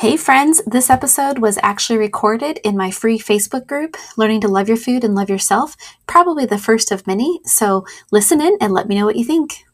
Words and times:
Hey 0.00 0.16
friends, 0.16 0.62
this 0.64 0.90
episode 0.90 1.40
was 1.40 1.58
actually 1.60 1.98
recorded 1.98 2.60
in 2.62 2.76
my 2.76 2.88
free 2.88 3.18
Facebook 3.18 3.66
group, 3.66 3.96
Learning 4.16 4.40
to 4.42 4.46
Love 4.46 4.68
Your 4.68 4.76
Food 4.76 5.02
and 5.02 5.16
Love 5.16 5.28
Yourself, 5.28 5.74
probably 6.06 6.46
the 6.46 6.56
first 6.56 6.92
of 6.92 7.04
many. 7.04 7.40
So 7.42 7.84
listen 8.12 8.40
in 8.40 8.56
and 8.60 8.72
let 8.72 8.86
me 8.86 8.94
know 8.94 9.06
what 9.06 9.16
you 9.16 9.24
think. 9.24 9.64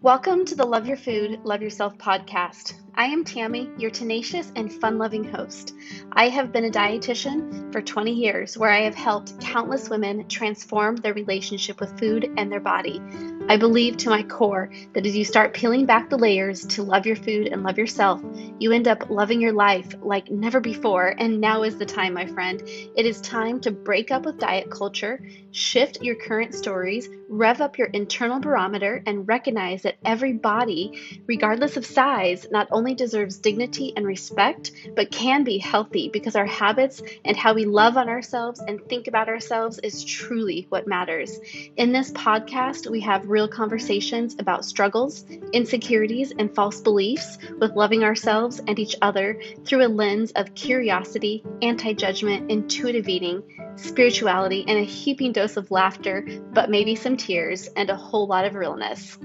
Welcome 0.00 0.46
to 0.46 0.54
the 0.54 0.64
Love 0.64 0.86
Your 0.86 0.96
Food, 0.96 1.40
Love 1.44 1.60
Yourself 1.60 1.98
podcast. 1.98 2.72
I 2.98 3.04
am 3.04 3.22
Tammy, 3.22 3.70
your 3.78 3.92
tenacious 3.92 4.50
and 4.56 4.72
fun 4.72 4.98
loving 4.98 5.22
host. 5.22 5.72
I 6.10 6.28
have 6.30 6.50
been 6.50 6.64
a 6.64 6.70
dietitian 6.70 7.70
for 7.72 7.80
20 7.80 8.10
years 8.10 8.58
where 8.58 8.72
I 8.72 8.80
have 8.80 8.96
helped 8.96 9.40
countless 9.40 9.88
women 9.88 10.26
transform 10.26 10.96
their 10.96 11.14
relationship 11.14 11.78
with 11.78 11.96
food 11.96 12.28
and 12.36 12.50
their 12.50 12.58
body. 12.58 13.00
I 13.48 13.56
believe 13.56 13.96
to 13.98 14.10
my 14.10 14.24
core 14.24 14.70
that 14.92 15.06
as 15.06 15.16
you 15.16 15.24
start 15.24 15.54
peeling 15.54 15.86
back 15.86 16.10
the 16.10 16.18
layers 16.18 16.66
to 16.66 16.82
love 16.82 17.06
your 17.06 17.16
food 17.16 17.46
and 17.46 17.62
love 17.62 17.78
yourself, 17.78 18.20
you 18.58 18.72
end 18.72 18.88
up 18.88 19.08
loving 19.08 19.40
your 19.40 19.52
life 19.52 19.94
like 20.02 20.30
never 20.30 20.60
before. 20.60 21.14
And 21.18 21.40
now 21.40 21.62
is 21.62 21.78
the 21.78 21.86
time, 21.86 22.12
my 22.12 22.26
friend. 22.26 22.60
It 22.66 23.06
is 23.06 23.22
time 23.22 23.60
to 23.60 23.70
break 23.70 24.10
up 24.10 24.26
with 24.26 24.38
diet 24.38 24.70
culture, 24.70 25.22
shift 25.52 26.02
your 26.02 26.16
current 26.16 26.54
stories, 26.54 27.08
rev 27.30 27.62
up 27.62 27.78
your 27.78 27.86
internal 27.88 28.38
barometer, 28.38 29.02
and 29.06 29.26
recognize 29.26 29.82
that 29.82 29.96
every 30.04 30.34
body, 30.34 31.22
regardless 31.26 31.78
of 31.78 31.86
size, 31.86 32.46
not 32.50 32.68
only 32.70 32.87
deserves 32.94 33.38
dignity 33.38 33.92
and 33.96 34.06
respect, 34.06 34.72
but 34.94 35.10
can 35.10 35.44
be 35.44 35.58
healthy 35.58 36.08
because 36.08 36.36
our 36.36 36.46
habits 36.46 37.02
and 37.24 37.36
how 37.36 37.54
we 37.54 37.64
love 37.64 37.96
on 37.96 38.08
ourselves 38.08 38.60
and 38.60 38.80
think 38.88 39.06
about 39.06 39.28
ourselves 39.28 39.78
is 39.80 40.04
truly 40.04 40.66
what 40.68 40.86
matters. 40.86 41.38
In 41.76 41.92
this 41.92 42.10
podcast, 42.12 42.90
we 42.90 43.00
have 43.00 43.28
real 43.28 43.48
conversations 43.48 44.36
about 44.38 44.64
struggles, 44.64 45.24
insecurities, 45.52 46.32
and 46.38 46.54
false 46.54 46.80
beliefs 46.80 47.38
with 47.58 47.76
loving 47.76 48.04
ourselves 48.04 48.60
and 48.66 48.78
each 48.78 48.96
other 49.02 49.40
through 49.64 49.86
a 49.86 49.88
lens 49.88 50.32
of 50.32 50.54
curiosity, 50.54 51.44
anti 51.62 51.92
judgment, 51.92 52.50
intuitive 52.50 53.08
eating, 53.08 53.42
spirituality, 53.76 54.64
and 54.66 54.78
a 54.78 54.82
heaping 54.84 55.32
dose 55.32 55.56
of 55.56 55.70
laughter, 55.70 56.26
but 56.52 56.70
maybe 56.70 56.94
some 56.94 57.16
tears 57.16 57.68
and 57.76 57.90
a 57.90 57.96
whole 57.96 58.26
lot 58.26 58.44
of 58.44 58.54
realness. 58.54 59.18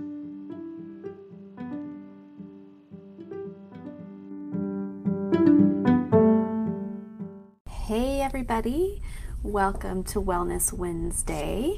Everybody. 8.33 8.99
Welcome 9.43 10.03
to 10.05 10.19
Wellness 10.19 10.73
Wednesday. 10.73 11.77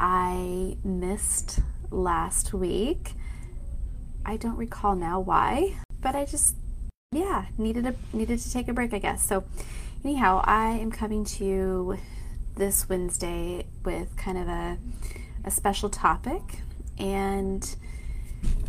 I 0.00 0.78
missed 0.82 1.60
last 1.90 2.54
week. 2.54 3.12
I 4.24 4.38
don't 4.38 4.56
recall 4.56 4.96
now 4.96 5.20
why, 5.20 5.76
but 6.00 6.14
I 6.14 6.24
just 6.24 6.56
yeah, 7.12 7.44
needed 7.58 7.84
a 7.84 7.94
needed 8.14 8.38
to 8.38 8.50
take 8.50 8.68
a 8.68 8.72
break, 8.72 8.94
I 8.94 8.98
guess. 8.98 9.26
So 9.26 9.44
anyhow, 10.02 10.40
I 10.42 10.70
am 10.70 10.90
coming 10.90 11.22
to 11.22 11.44
you 11.44 11.98
this 12.56 12.88
Wednesday 12.88 13.66
with 13.84 14.16
kind 14.16 14.38
of 14.38 14.48
a 14.48 14.78
a 15.44 15.50
special 15.50 15.90
topic. 15.90 16.40
And 16.96 17.76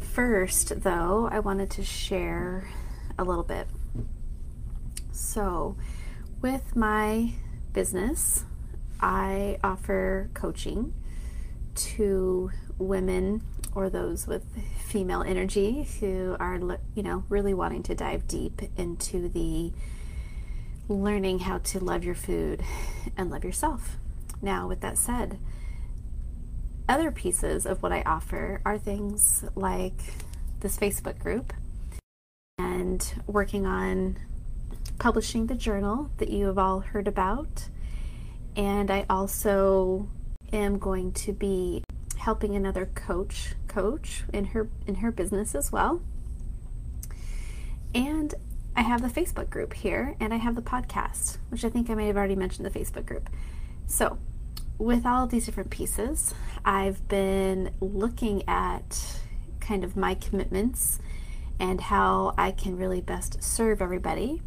first, 0.02 0.82
though, 0.82 1.30
I 1.32 1.40
wanted 1.40 1.72
to 1.72 1.84
share 1.86 2.68
a 3.18 3.24
little 3.24 3.46
bit. 3.46 3.68
So, 5.14 5.78
with 6.46 6.76
my 6.76 7.32
business, 7.74 8.46
I 9.02 9.58
offer 9.64 10.30
coaching 10.36 10.94
to 11.74 12.52
women 12.78 13.42
or 13.74 13.90
those 13.90 14.28
with 14.28 14.46
female 14.86 15.24
energy 15.24 15.88
who 16.00 16.38
are, 16.40 16.60
you 16.94 17.02
know, 17.02 17.24
really 17.30 17.56
wanting 17.56 17.82
to 17.82 17.96
dive 17.96 18.28
deep 18.28 18.62
into 18.78 19.28
the 19.28 19.74
learning 20.88 21.40
how 21.40 21.58
to 21.58 21.80
love 21.80 22.04
your 22.04 22.14
food 22.14 22.62
and 23.18 23.32
love 23.32 23.44
yourself. 23.44 23.98
Now, 24.40 24.68
with 24.68 24.82
that 24.82 25.00
said, 25.00 25.40
other 26.88 27.10
pieces 27.10 27.66
of 27.66 27.82
what 27.82 27.92
I 27.92 28.04
offer 28.04 28.62
are 28.64 28.78
things 28.78 29.44
like 29.56 29.98
this 30.60 30.78
Facebook 30.78 31.18
group 31.18 31.54
and 32.60 33.16
working 33.26 33.66
on 33.66 34.18
publishing 35.00 35.48
the 35.48 35.56
journal 35.56 36.12
that 36.18 36.30
you 36.30 36.48
have 36.48 36.58
all 36.58 36.80
heard 36.80 37.08
about. 37.08 37.68
And 38.56 38.90
I 38.90 39.06
also 39.10 40.08
am 40.54 40.80
going 40.80 41.12
to 41.12 41.34
be 41.34 41.84
helping 42.18 42.56
another 42.56 42.86
coach 42.88 43.54
coach 43.68 44.24
in 44.32 44.46
her 44.46 44.70
in 44.88 44.96
her 44.96 45.12
business 45.12 45.54
as 45.54 45.72
well. 45.72 46.02
And 47.94 48.34
I 48.76 48.82
have 48.82 49.02
the 49.02 49.22
Facebook 49.22 49.50
group 49.50 49.74
here 49.74 50.16
and 50.20 50.34
I 50.34 50.38
have 50.38 50.56
the 50.56 50.62
podcast, 50.62 51.38
which 51.50 51.64
I 51.64 51.70
think 51.70 51.90
I 51.90 51.94
may 51.94 52.08
have 52.08 52.18
already 52.18 52.36
mentioned 52.36 52.66
the 52.66 52.78
Facebook 52.78 53.06
group. 53.06 53.30
So, 53.88 54.18
with 54.78 55.06
all 55.06 55.24
of 55.24 55.30
these 55.30 55.46
different 55.46 55.70
pieces, 55.70 56.34
I've 56.66 57.08
been 57.08 57.72
looking 57.80 58.44
at 58.48 59.20
kind 59.62 59.84
of 59.84 59.96
my 59.96 60.16
commitments 60.16 61.00
and 61.60 61.80
how 61.80 62.34
I 62.38 62.52
can 62.52 62.78
really 62.78 63.00
best 63.00 63.42
serve 63.42 63.82
everybody. 63.82 64.42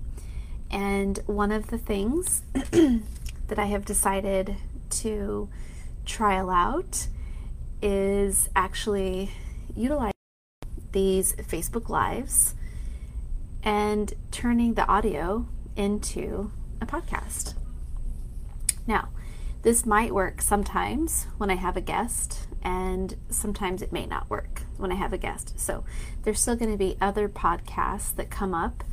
And 0.70 1.18
one 1.26 1.52
of 1.52 1.68
the 1.68 1.78
things 1.78 2.42
that 2.52 3.58
I 3.58 3.66
have 3.66 3.84
decided 3.84 4.56
to 4.90 5.48
trial 6.04 6.50
out 6.50 7.08
is 7.80 8.48
actually 8.56 9.30
utilizing 9.74 10.12
these 10.92 11.34
Facebook 11.34 11.88
Lives 11.88 12.54
and 13.62 14.12
turning 14.30 14.74
the 14.74 14.86
audio 14.86 15.46
into 15.76 16.50
a 16.80 16.86
podcast. 16.86 17.54
Now, 18.86 19.08
this 19.62 19.84
might 19.84 20.14
work 20.14 20.40
sometimes 20.40 21.26
when 21.36 21.50
I 21.50 21.56
have 21.56 21.76
a 21.76 21.80
guest, 21.80 22.46
and 22.62 23.16
sometimes 23.28 23.82
it 23.82 23.92
may 23.92 24.06
not 24.06 24.30
work 24.30 24.62
when 24.76 24.92
I 24.92 24.94
have 24.94 25.12
a 25.12 25.18
guest. 25.18 25.58
So, 25.58 25.84
there's 26.22 26.40
still 26.40 26.56
going 26.56 26.70
to 26.70 26.78
be 26.78 26.96
other 27.00 27.28
podcasts 27.28 28.14
that 28.16 28.30
come 28.30 28.54
up, 28.54 28.84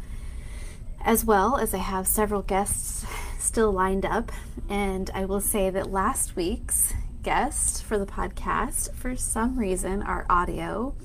as 1.05 1.23
well 1.23 1.55
as 1.55 1.73
I 1.73 1.77
have 1.77 2.07
several 2.07 2.41
guests 2.41 3.05
still 3.39 3.71
lined 3.71 4.05
up. 4.05 4.31
And 4.67 5.09
I 5.13 5.25
will 5.25 5.39
say 5.39 5.69
that 5.69 5.91
last 5.91 6.35
week's 6.35 6.93
guest 7.21 7.83
for 7.83 7.97
the 7.97 8.07
podcast, 8.07 8.93
for 8.95 9.15
some 9.15 9.57
reason, 9.57 10.01
our 10.01 10.25
audio 10.29 10.95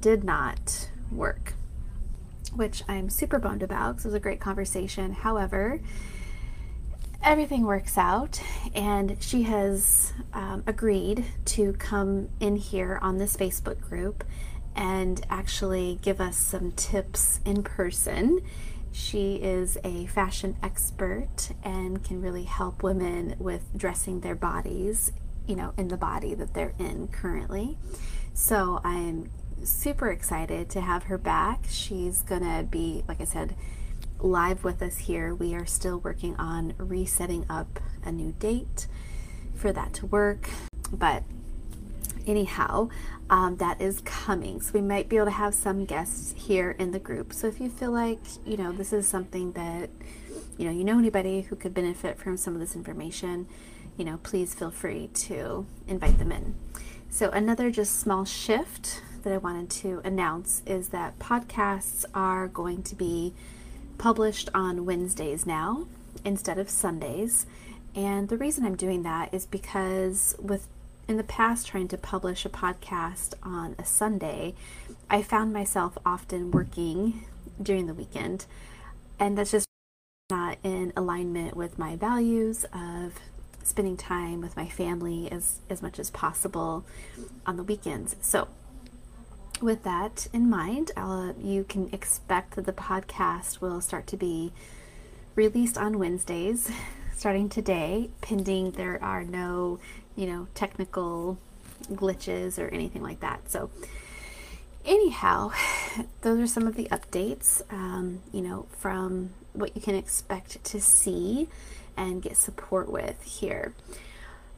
did 0.00 0.24
not 0.24 0.88
work, 1.10 1.54
which 2.54 2.84
I'm 2.88 3.10
super 3.10 3.38
bummed 3.40 3.64
about 3.64 3.96
because 3.96 4.06
it 4.06 4.08
was 4.08 4.14
a 4.14 4.20
great 4.20 4.40
conversation. 4.40 5.12
However, 5.12 5.80
everything 7.22 7.64
works 7.64 7.98
out, 7.98 8.40
and 8.74 9.16
she 9.20 9.42
has 9.42 10.12
um, 10.32 10.62
agreed 10.68 11.24
to 11.46 11.72
come 11.74 12.28
in 12.38 12.54
here 12.54 13.00
on 13.02 13.18
this 13.18 13.36
Facebook 13.36 13.80
group 13.80 14.22
and 14.76 15.24
actually 15.30 15.98
give 16.02 16.20
us 16.20 16.36
some 16.36 16.70
tips 16.72 17.40
in 17.44 17.64
person. 17.64 18.40
She 18.96 19.36
is 19.36 19.76
a 19.84 20.06
fashion 20.06 20.56
expert 20.62 21.50
and 21.62 22.02
can 22.02 22.22
really 22.22 22.44
help 22.44 22.82
women 22.82 23.36
with 23.38 23.62
dressing 23.76 24.20
their 24.20 24.34
bodies 24.34 25.12
you 25.46 25.54
know, 25.56 25.72
in 25.76 25.88
the 25.88 25.96
body 25.96 26.34
that 26.34 26.54
they're 26.54 26.74
in 26.78 27.08
currently. 27.08 27.78
So 28.34 28.80
I'm 28.84 29.30
super 29.64 30.10
excited 30.10 30.68
to 30.70 30.80
have 30.80 31.04
her 31.04 31.18
back. 31.18 31.64
She's 31.68 32.22
gonna 32.22 32.62
be, 32.62 33.04
like 33.08 33.20
I 33.20 33.24
said, 33.24 33.54
live 34.18 34.64
with 34.64 34.82
us 34.82 34.98
here. 34.98 35.34
We 35.34 35.54
are 35.54 35.66
still 35.66 35.98
working 35.98 36.36
on 36.36 36.74
resetting 36.78 37.46
up 37.48 37.80
a 38.04 38.12
new 38.12 38.32
date 38.32 38.86
for 39.54 39.72
that 39.72 39.92
to 39.94 40.06
work. 40.06 40.48
But 40.92 41.22
anyhow, 42.26 42.88
um, 43.28 43.56
that 43.56 43.80
is 43.80 44.00
coming. 44.02 44.60
So 44.60 44.72
we 44.74 44.80
might 44.80 45.08
be 45.08 45.16
able 45.16 45.26
to 45.26 45.32
have 45.32 45.54
some 45.54 45.84
guests 45.84 46.34
here 46.36 46.72
in 46.78 46.92
the 46.92 46.98
group. 46.98 47.32
So 47.32 47.46
if 47.46 47.60
you 47.60 47.68
feel 47.68 47.90
like, 47.90 48.20
you 48.44 48.56
know, 48.56 48.72
this 48.72 48.92
is 48.92 49.08
something 49.08 49.52
that, 49.52 49.90
you 50.56 50.64
know, 50.64 50.70
you 50.70 50.84
know 50.84 50.98
anybody 50.98 51.42
who 51.42 51.56
could 51.56 51.74
benefit 51.74 52.18
from 52.18 52.36
some 52.36 52.54
of 52.54 52.60
this 52.60 52.76
information, 52.76 53.46
you 53.96 54.04
know, 54.04 54.18
please 54.22 54.54
feel 54.54 54.70
free 54.70 55.08
to 55.14 55.66
invite 55.88 56.18
them 56.18 56.30
in. 56.30 56.54
So, 57.08 57.30
another 57.30 57.70
just 57.70 57.98
small 57.98 58.24
shift 58.24 59.00
that 59.22 59.32
I 59.32 59.38
wanted 59.38 59.70
to 59.70 60.02
announce 60.04 60.62
is 60.66 60.90
that 60.90 61.18
podcasts 61.18 62.04
are 62.14 62.46
going 62.46 62.82
to 62.84 62.94
be 62.94 63.32
published 63.96 64.50
on 64.54 64.84
Wednesdays 64.84 65.46
now 65.46 65.86
instead 66.24 66.58
of 66.58 66.68
Sundays. 66.68 67.46
And 67.94 68.28
the 68.28 68.36
reason 68.36 68.66
I'm 68.66 68.76
doing 68.76 69.02
that 69.04 69.32
is 69.32 69.46
because 69.46 70.36
with 70.38 70.68
in 71.08 71.16
the 71.16 71.24
past 71.24 71.66
trying 71.66 71.88
to 71.88 71.98
publish 71.98 72.44
a 72.44 72.48
podcast 72.48 73.34
on 73.42 73.76
a 73.78 73.84
Sunday, 73.84 74.54
I 75.08 75.22
found 75.22 75.52
myself 75.52 75.96
often 76.04 76.50
working 76.50 77.24
during 77.62 77.86
the 77.86 77.94
weekend, 77.94 78.46
and 79.18 79.38
that's 79.38 79.52
just 79.52 79.66
not 80.30 80.58
in 80.64 80.92
alignment 80.96 81.56
with 81.56 81.78
my 81.78 81.94
values 81.94 82.64
of 82.72 83.14
spending 83.62 83.96
time 83.96 84.40
with 84.40 84.56
my 84.56 84.68
family 84.68 85.30
as, 85.30 85.60
as 85.70 85.82
much 85.82 85.98
as 85.98 86.10
possible 86.10 86.84
on 87.44 87.56
the 87.56 87.62
weekends. 87.62 88.16
So, 88.20 88.48
with 89.60 89.84
that 89.84 90.28
in 90.32 90.50
mind, 90.50 90.90
uh, 90.96 91.32
you 91.40 91.64
can 91.64 91.88
expect 91.92 92.56
that 92.56 92.66
the 92.66 92.72
podcast 92.72 93.60
will 93.60 93.80
start 93.80 94.06
to 94.08 94.16
be 94.16 94.52
released 95.34 95.78
on 95.78 95.98
Wednesdays 95.98 96.70
starting 97.16 97.48
today, 97.48 98.10
pending 98.20 98.72
there 98.72 99.02
are 99.02 99.24
no, 99.24 99.78
you 100.14 100.26
know, 100.26 100.46
technical 100.54 101.38
glitches 101.90 102.58
or 102.58 102.68
anything 102.68 103.02
like 103.02 103.20
that. 103.20 103.50
So, 103.50 103.70
anyhow, 104.84 105.52
those 106.20 106.38
are 106.38 106.46
some 106.46 106.66
of 106.66 106.76
the 106.76 106.84
updates, 106.84 107.62
um, 107.72 108.20
you 108.32 108.42
know, 108.42 108.66
from 108.78 109.30
what 109.54 109.74
you 109.74 109.80
can 109.80 109.94
expect 109.94 110.62
to 110.62 110.80
see 110.80 111.48
and 111.96 112.22
get 112.22 112.36
support 112.36 112.90
with 112.90 113.22
here. 113.22 113.72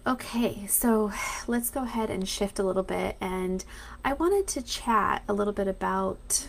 Okay, 0.06 0.66
so 0.66 1.12
let's 1.46 1.70
go 1.70 1.84
ahead 1.84 2.10
and 2.10 2.28
shift 2.28 2.58
a 2.58 2.62
little 2.64 2.82
bit. 2.82 3.16
And 3.20 3.64
I 4.04 4.14
wanted 4.14 4.48
to 4.48 4.62
chat 4.62 5.22
a 5.28 5.32
little 5.32 5.52
bit 5.52 5.68
about 5.68 6.48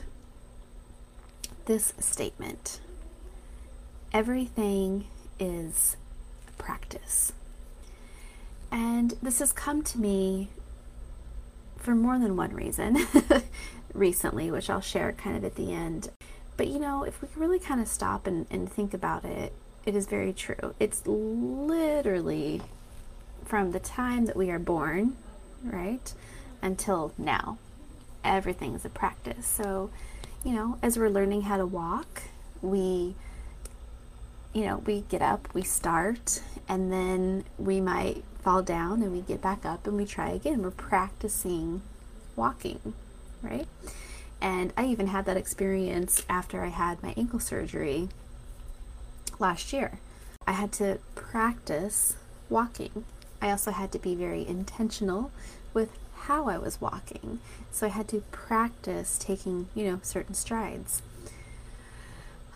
this 1.65 1.93
statement 1.99 2.79
everything 4.11 5.05
is 5.39 5.97
practice. 6.57 7.33
And 8.71 9.15
this 9.21 9.39
has 9.39 9.51
come 9.51 9.81
to 9.83 9.99
me 9.99 10.49
for 11.77 11.95
more 11.95 12.19
than 12.19 12.35
one 12.35 12.53
reason 12.53 12.97
recently, 13.93 14.51
which 14.51 14.69
I'll 14.69 14.81
share 14.81 15.11
kind 15.13 15.35
of 15.35 15.43
at 15.43 15.55
the 15.55 15.73
end. 15.73 16.09
But 16.57 16.67
you 16.67 16.79
know, 16.79 17.03
if 17.03 17.21
we 17.21 17.29
really 17.35 17.59
kind 17.59 17.81
of 17.81 17.87
stop 17.87 18.27
and, 18.27 18.45
and 18.51 18.71
think 18.71 18.93
about 18.93 19.25
it, 19.25 19.53
it 19.85 19.95
is 19.95 20.05
very 20.05 20.33
true. 20.33 20.75
It's 20.79 21.01
literally 21.07 22.61
from 23.45 23.71
the 23.71 23.79
time 23.79 24.25
that 24.25 24.35
we 24.35 24.51
are 24.51 24.59
born, 24.59 25.15
right, 25.63 26.13
until 26.61 27.13
now. 27.17 27.57
Everything 28.23 28.75
is 28.75 28.85
a 28.85 28.89
practice. 28.89 29.47
So, 29.47 29.89
you 30.43 30.51
know, 30.51 30.77
as 30.81 30.97
we're 30.97 31.09
learning 31.09 31.43
how 31.43 31.57
to 31.57 31.65
walk, 31.65 32.23
we, 32.61 33.15
you 34.53 34.65
know, 34.65 34.77
we 34.77 35.01
get 35.01 35.21
up, 35.21 35.47
we 35.53 35.61
start, 35.61 36.41
and 36.67 36.91
then 36.91 37.43
we 37.57 37.79
might 37.79 38.23
fall 38.43 38.61
down 38.61 39.01
and 39.01 39.11
we 39.11 39.21
get 39.21 39.41
back 39.41 39.65
up 39.65 39.85
and 39.85 39.97
we 39.97 40.05
try 40.05 40.29
again. 40.29 40.61
We're 40.61 40.71
practicing 40.71 41.81
walking, 42.35 42.93
right? 43.41 43.67
And 44.41 44.73
I 44.77 44.85
even 44.85 45.07
had 45.07 45.25
that 45.25 45.37
experience 45.37 46.25
after 46.29 46.63
I 46.63 46.69
had 46.69 47.03
my 47.03 47.13
ankle 47.17 47.39
surgery 47.39 48.09
last 49.37 49.73
year. 49.73 49.99
I 50.47 50.53
had 50.53 50.71
to 50.73 50.99
practice 51.15 52.15
walking. 52.49 53.03
I 53.41 53.51
also 53.51 53.71
had 53.71 53.91
to 53.91 53.99
be 53.99 54.15
very 54.15 54.47
intentional 54.47 55.31
with 55.73 55.89
how 56.21 56.47
I 56.47 56.57
was 56.57 56.81
walking. 56.81 57.39
So 57.71 57.87
I 57.87 57.89
had 57.89 58.07
to 58.09 58.21
practice 58.31 59.17
taking, 59.19 59.67
you 59.75 59.85
know, 59.85 59.99
certain 60.01 60.35
strides. 60.35 61.01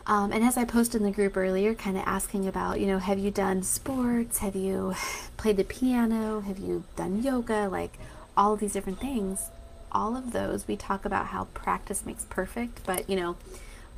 Um, 0.05 0.31
and 0.31 0.43
as 0.43 0.57
I 0.57 0.65
posted 0.65 1.01
in 1.01 1.07
the 1.07 1.13
group 1.13 1.37
earlier, 1.37 1.73
kind 1.73 1.97
of 1.97 2.03
asking 2.05 2.47
about, 2.47 2.79
you 2.79 2.87
know, 2.87 2.99
have 2.99 3.19
you 3.19 3.31
done 3.31 3.63
sports? 3.63 4.39
Have 4.39 4.55
you 4.55 4.95
played 5.37 5.57
the 5.57 5.63
piano? 5.63 6.41
Have 6.41 6.59
you 6.59 6.83
done 6.95 7.23
yoga? 7.23 7.69
Like 7.69 7.97
all 8.35 8.53
of 8.53 8.59
these 8.59 8.73
different 8.73 8.99
things. 8.99 9.49
All 9.91 10.17
of 10.17 10.33
those, 10.33 10.67
we 10.67 10.75
talk 10.75 11.05
about 11.05 11.27
how 11.27 11.45
practice 11.53 12.05
makes 12.05 12.25
perfect, 12.25 12.83
but, 12.85 13.07
you 13.07 13.15
know, 13.15 13.35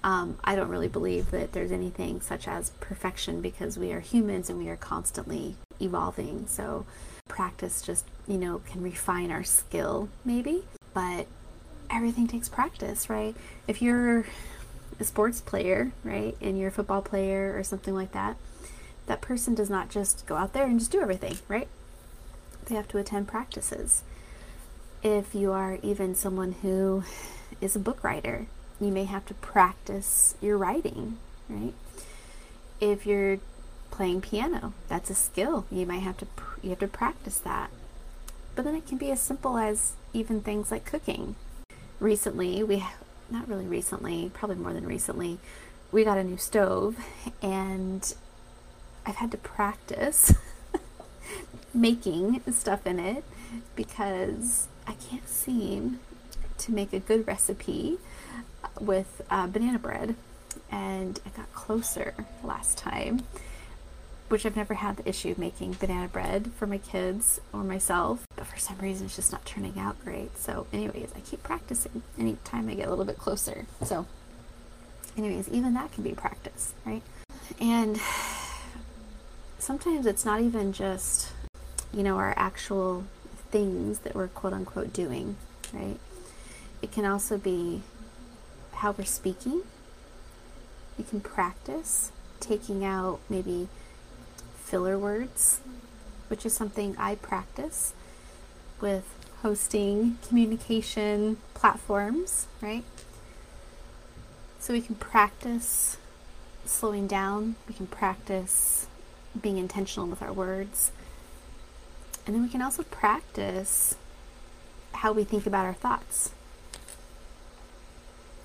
um, 0.03 0.37
I 0.43 0.55
don't 0.55 0.67
really 0.67 0.89
believe 0.89 1.31
that 1.31 1.53
there's 1.53 1.71
anything 1.71 2.21
such 2.21 2.47
as 2.47 2.71
perfection 2.81 3.41
because 3.41 3.79
we 3.79 3.91
are 3.93 4.01
humans 4.01 4.49
and 4.49 4.59
we 4.59 4.69
are 4.69 4.75
constantly 4.75 5.55
evolving. 5.81 6.45
So 6.47 6.85
practice 7.27 7.81
just, 7.81 8.05
you 8.27 8.37
know, 8.37 8.61
can 8.69 8.83
refine 8.83 9.31
our 9.31 9.43
skill 9.43 10.09
maybe, 10.25 10.65
but 10.93 11.27
everything 11.89 12.27
takes 12.27 12.49
practice, 12.49 13.09
right? 13.09 13.35
If 13.67 13.81
you're 13.81 14.25
a 14.99 15.03
sports 15.03 15.41
player, 15.41 15.91
right, 16.03 16.35
and 16.41 16.57
you're 16.57 16.69
a 16.69 16.71
football 16.71 17.01
player 17.01 17.53
or 17.57 17.63
something 17.63 17.93
like 17.93 18.11
that, 18.13 18.37
that 19.07 19.21
person 19.21 19.55
does 19.55 19.69
not 19.69 19.89
just 19.89 20.25
go 20.25 20.35
out 20.35 20.53
there 20.53 20.65
and 20.65 20.79
just 20.79 20.91
do 20.91 21.01
everything, 21.01 21.37
right? 21.47 21.67
They 22.65 22.75
have 22.75 22.87
to 22.89 22.97
attend 22.97 23.27
practices. 23.27 24.03
If 25.03 25.35
you 25.35 25.51
are 25.51 25.77
even 25.83 26.15
someone 26.15 26.55
who 26.61 27.03
is 27.61 27.75
a 27.75 27.79
book 27.79 28.03
writer, 28.03 28.47
you 28.79 28.87
may 28.87 29.05
have 29.05 29.25
to 29.27 29.33
practice 29.35 30.35
your 30.41 30.57
writing, 30.57 31.17
right? 31.47 31.73
If 32.79 33.05
you're 33.05 33.39
playing 33.91 34.21
piano, 34.21 34.73
that's 34.87 35.09
a 35.09 35.15
skill. 35.15 35.65
You 35.71 35.85
might 35.85 35.99
have 35.99 36.17
to 36.17 36.27
you 36.61 36.71
have 36.71 36.79
to 36.79 36.87
practice 36.87 37.37
that. 37.39 37.69
But 38.55 38.65
then 38.65 38.75
it 38.75 38.87
can 38.87 38.97
be 38.97 39.11
as 39.11 39.21
simple 39.21 39.57
as 39.57 39.93
even 40.13 40.41
things 40.41 40.71
like 40.71 40.85
cooking. 40.85 41.35
Recently, 41.99 42.63
we 42.63 42.83
not 43.29 43.47
really 43.47 43.65
recently, 43.65 44.31
probably 44.33 44.57
more 44.57 44.73
than 44.73 44.85
recently, 44.85 45.39
we 45.91 46.03
got 46.03 46.17
a 46.17 46.23
new 46.23 46.37
stove 46.37 46.97
and 47.41 48.13
I've 49.05 49.15
had 49.15 49.31
to 49.31 49.37
practice 49.37 50.33
making 51.73 52.41
stuff 52.51 52.87
in 52.87 52.99
it 52.99 53.23
because 53.75 54.67
I 54.87 54.93
can't 54.93 55.27
seem 55.27 55.99
to 56.59 56.71
make 56.71 56.93
a 56.93 56.99
good 56.99 57.27
recipe 57.27 57.97
with 58.79 59.21
uh, 59.29 59.47
banana 59.47 59.79
bread, 59.79 60.15
and 60.71 61.19
I 61.25 61.29
got 61.29 61.53
closer 61.53 62.13
last 62.43 62.77
time, 62.77 63.23
which 64.29 64.45
I've 64.45 64.55
never 64.55 64.75
had 64.75 64.97
the 64.97 65.07
issue 65.07 65.31
of 65.31 65.37
making 65.37 65.77
banana 65.79 66.07
bread 66.07 66.51
for 66.57 66.65
my 66.65 66.77
kids 66.77 67.39
or 67.53 67.63
myself, 67.63 68.25
but 68.45 68.53
for 68.53 68.59
some 68.59 68.77
reason 68.79 69.05
it's 69.05 69.15
just 69.15 69.31
not 69.31 69.45
turning 69.45 69.77
out 69.79 70.03
great. 70.03 70.37
So, 70.37 70.67
anyways, 70.71 71.11
I 71.15 71.19
keep 71.21 71.43
practicing 71.43 72.03
anytime 72.17 72.69
I 72.69 72.75
get 72.75 72.87
a 72.87 72.89
little 72.89 73.05
bit 73.05 73.17
closer. 73.17 73.65
So, 73.83 74.05
anyways, 75.17 75.49
even 75.49 75.73
that 75.73 75.91
can 75.91 76.03
be 76.03 76.11
practice, 76.11 76.73
right? 76.85 77.01
And 77.59 77.99
sometimes 79.59 80.05
it's 80.05 80.25
not 80.25 80.41
even 80.41 80.73
just, 80.73 81.31
you 81.93 82.03
know, 82.03 82.17
our 82.17 82.33
actual 82.37 83.05
things 83.51 83.99
that 83.99 84.15
we're 84.15 84.27
quote 84.27 84.53
unquote 84.53 84.93
doing, 84.93 85.37
right? 85.73 85.97
It 86.81 86.91
can 86.91 87.05
also 87.05 87.37
be 87.37 87.81
how 88.73 88.91
we're 88.91 89.05
speaking. 89.05 89.61
You 90.97 91.03
can 91.03 91.19
practice 91.19 92.11
taking 92.39 92.83
out 92.85 93.19
maybe 93.29 93.69
filler 94.63 94.97
words, 94.97 95.61
which 96.27 96.45
is 96.45 96.53
something 96.53 96.95
I 96.97 97.15
practice 97.15 97.93
with 98.81 99.03
hosting 99.41 100.17
communication 100.27 101.37
platforms, 101.53 102.47
right? 102.61 102.83
So 104.59 104.73
we 104.73 104.81
can 104.81 104.95
practice 104.95 105.97
slowing 106.65 107.07
down, 107.07 107.55
we 107.67 107.75
can 107.75 107.87
practice 107.87 108.87
being 109.39 109.57
intentional 109.57 110.07
with 110.07 110.21
our 110.21 110.33
words. 110.33 110.91
And 112.25 112.35
then 112.35 112.41
we 112.41 112.49
can 112.49 112.61
also 112.61 112.83
practice 112.83 113.95
how 114.93 115.11
we 115.11 115.23
think 115.23 115.45
about 115.45 115.65
our 115.65 115.73
thoughts. 115.73 116.31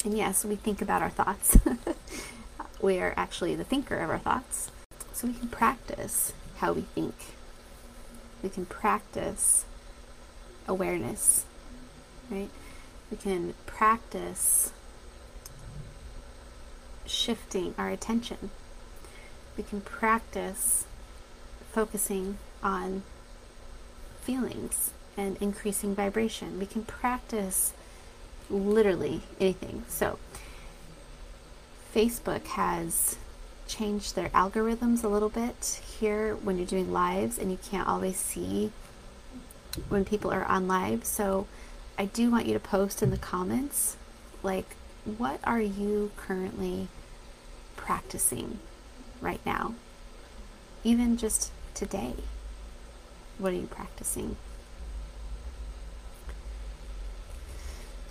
And 0.05 0.17
yes, 0.17 0.45
we 0.45 0.57
think 0.57 0.83
about 0.83 1.03
our 1.03 1.11
thoughts. 1.11 1.59
we 2.83 2.99
are 2.99 3.15
actually 3.17 3.55
the 3.55 3.65
thinker 3.65 3.97
of 3.97 4.11
our 4.11 4.19
thoughts. 4.19 4.71
So 5.13 5.29
we 5.29 5.35
can 5.35 5.49
practice 5.49 6.33
how 6.59 6.73
we 6.73 6.83
think. 6.83 7.15
We 8.43 8.49
can 8.49 8.67
practice 8.67 9.65
awareness, 10.71 11.45
right? 12.31 12.49
We 13.11 13.17
can 13.17 13.55
practice 13.67 14.73
shifting 17.05 17.75
our 17.77 17.91
attention. 17.91 18.51
We 19.57 19.65
can 19.65 19.81
practice 19.81 20.87
focusing 21.73 22.39
on 22.63 23.03
feelings 24.23 24.93
and 25.17 25.37
increasing 25.41 25.95
vibration. 25.95 26.59
We 26.59 26.67
can 26.67 26.85
practice 26.85 27.73
literally 28.49 29.23
anything. 29.41 29.85
So, 29.89 30.19
Facebook 31.95 32.47
has 32.47 33.17
changed 33.67 34.15
their 34.15 34.29
algorithms 34.31 35.03
a 35.03 35.09
little 35.09 35.29
bit 35.29 35.81
here 35.99 36.37
when 36.37 36.57
you're 36.57 36.67
doing 36.67 36.93
lives 36.93 37.39
and 37.39 37.51
you 37.51 37.59
can't 37.71 37.89
always 37.89 38.17
see 38.17 38.73
when 39.89 40.05
people 40.05 40.31
are 40.33 40.45
on 40.45 40.67
live. 40.67 41.05
So, 41.05 41.47
I 41.99 42.07
do 42.07 42.31
want 42.31 42.47
you 42.47 42.55
to 42.55 42.61
post 42.61 43.03
in 43.03 43.11
the 43.11 43.19
comments 43.19 43.97
like, 44.43 44.77
what 45.05 45.41
are 45.45 45.61
you 45.61 46.13
currently 46.17 46.89
practicing 47.77 48.59
right 49.21 49.41
now? 49.45 49.75
Even 50.83 51.17
just 51.17 51.53
today. 51.75 52.15
What 53.39 53.53
are 53.53 53.57
you 53.57 53.67
practicing? 53.67 54.37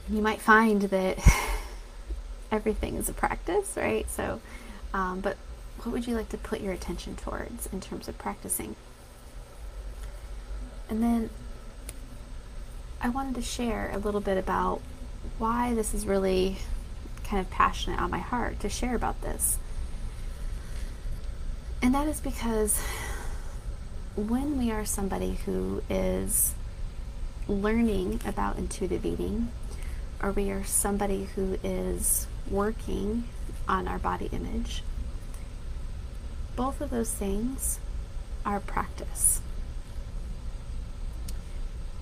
you 0.10 0.22
might 0.22 0.42
find 0.42 0.84
that 0.84 1.20
everything 2.52 2.96
is 2.96 3.10
a 3.10 3.14
practice, 3.14 3.74
right? 3.78 4.10
So, 4.10 4.42
um, 4.94 5.20
but 5.20 5.38
what 5.84 5.94
would 5.94 6.08
you 6.08 6.16
like 6.16 6.30
to 6.30 6.38
put 6.38 6.62
your 6.62 6.74
attention 6.74 7.16
towards 7.16 7.68
in 7.68 7.80
terms 7.80 8.08
of 8.08 8.18
practicing? 8.18 8.76
And 10.90 11.04
then 11.04 11.30
I 13.02 13.10
wanted 13.10 13.36
to 13.36 13.42
share 13.42 13.92
a 13.94 13.98
little 13.98 14.20
bit 14.20 14.38
about 14.38 14.82
why 15.38 15.74
this 15.74 15.94
is 15.94 16.06
really 16.06 16.58
kind 17.24 17.40
of 17.40 17.50
passionate 17.50 18.00
on 18.00 18.12
my 18.12 18.20
heart 18.20 18.60
to 18.60 18.70
share 18.70 18.96
about 18.96 19.22
this. 19.22 19.58
And 21.82 21.94
that 21.96 22.08
is 22.08 22.20
because 22.20 22.82
when 24.18 24.58
we 24.58 24.70
are 24.70 24.84
somebody 24.84 25.40
who 25.46 25.82
is 25.90 26.54
learning 27.48 28.20
about 28.26 28.58
intuitive 28.58 29.06
eating, 29.06 29.50
or 30.22 30.32
we 30.34 30.52
are 30.52 30.66
somebody 30.66 31.30
who 31.36 31.58
is 31.64 32.28
working 32.52 33.24
on 33.68 33.88
our 33.88 33.98
body 33.98 34.30
image, 34.34 34.84
both 36.58 36.82
of 36.82 36.90
those 36.90 37.14
things 37.14 37.80
are 38.46 38.60
practice. 38.60 39.40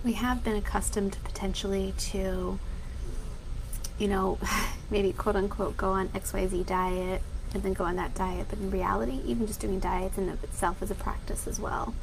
We 0.04 0.14
have 0.14 0.44
been 0.44 0.56
accustomed 0.56 1.18
potentially 1.24 1.94
to, 2.12 2.60
you 3.98 4.08
know, 4.08 4.38
maybe 4.90 5.12
quote 5.12 5.36
unquote 5.36 5.78
go 5.78 5.92
on 5.92 6.10
XYZ 6.10 6.66
diet 6.66 7.22
and 7.54 7.64
then 7.64 7.74
go 7.74 7.84
on 7.84 7.96
that 7.96 8.14
diet. 8.16 8.48
But 8.50 8.60
in 8.60 8.72
reality, 8.72 9.22
even 9.26 9.48
just 9.48 9.60
doing 9.60 9.80
diets 9.80 10.18
in 10.18 10.30
of 10.30 10.44
itself 10.44 10.82
is 10.82 10.92
a 10.92 10.96
practice 10.96 11.48
as 11.48 11.60
well. 11.60 11.94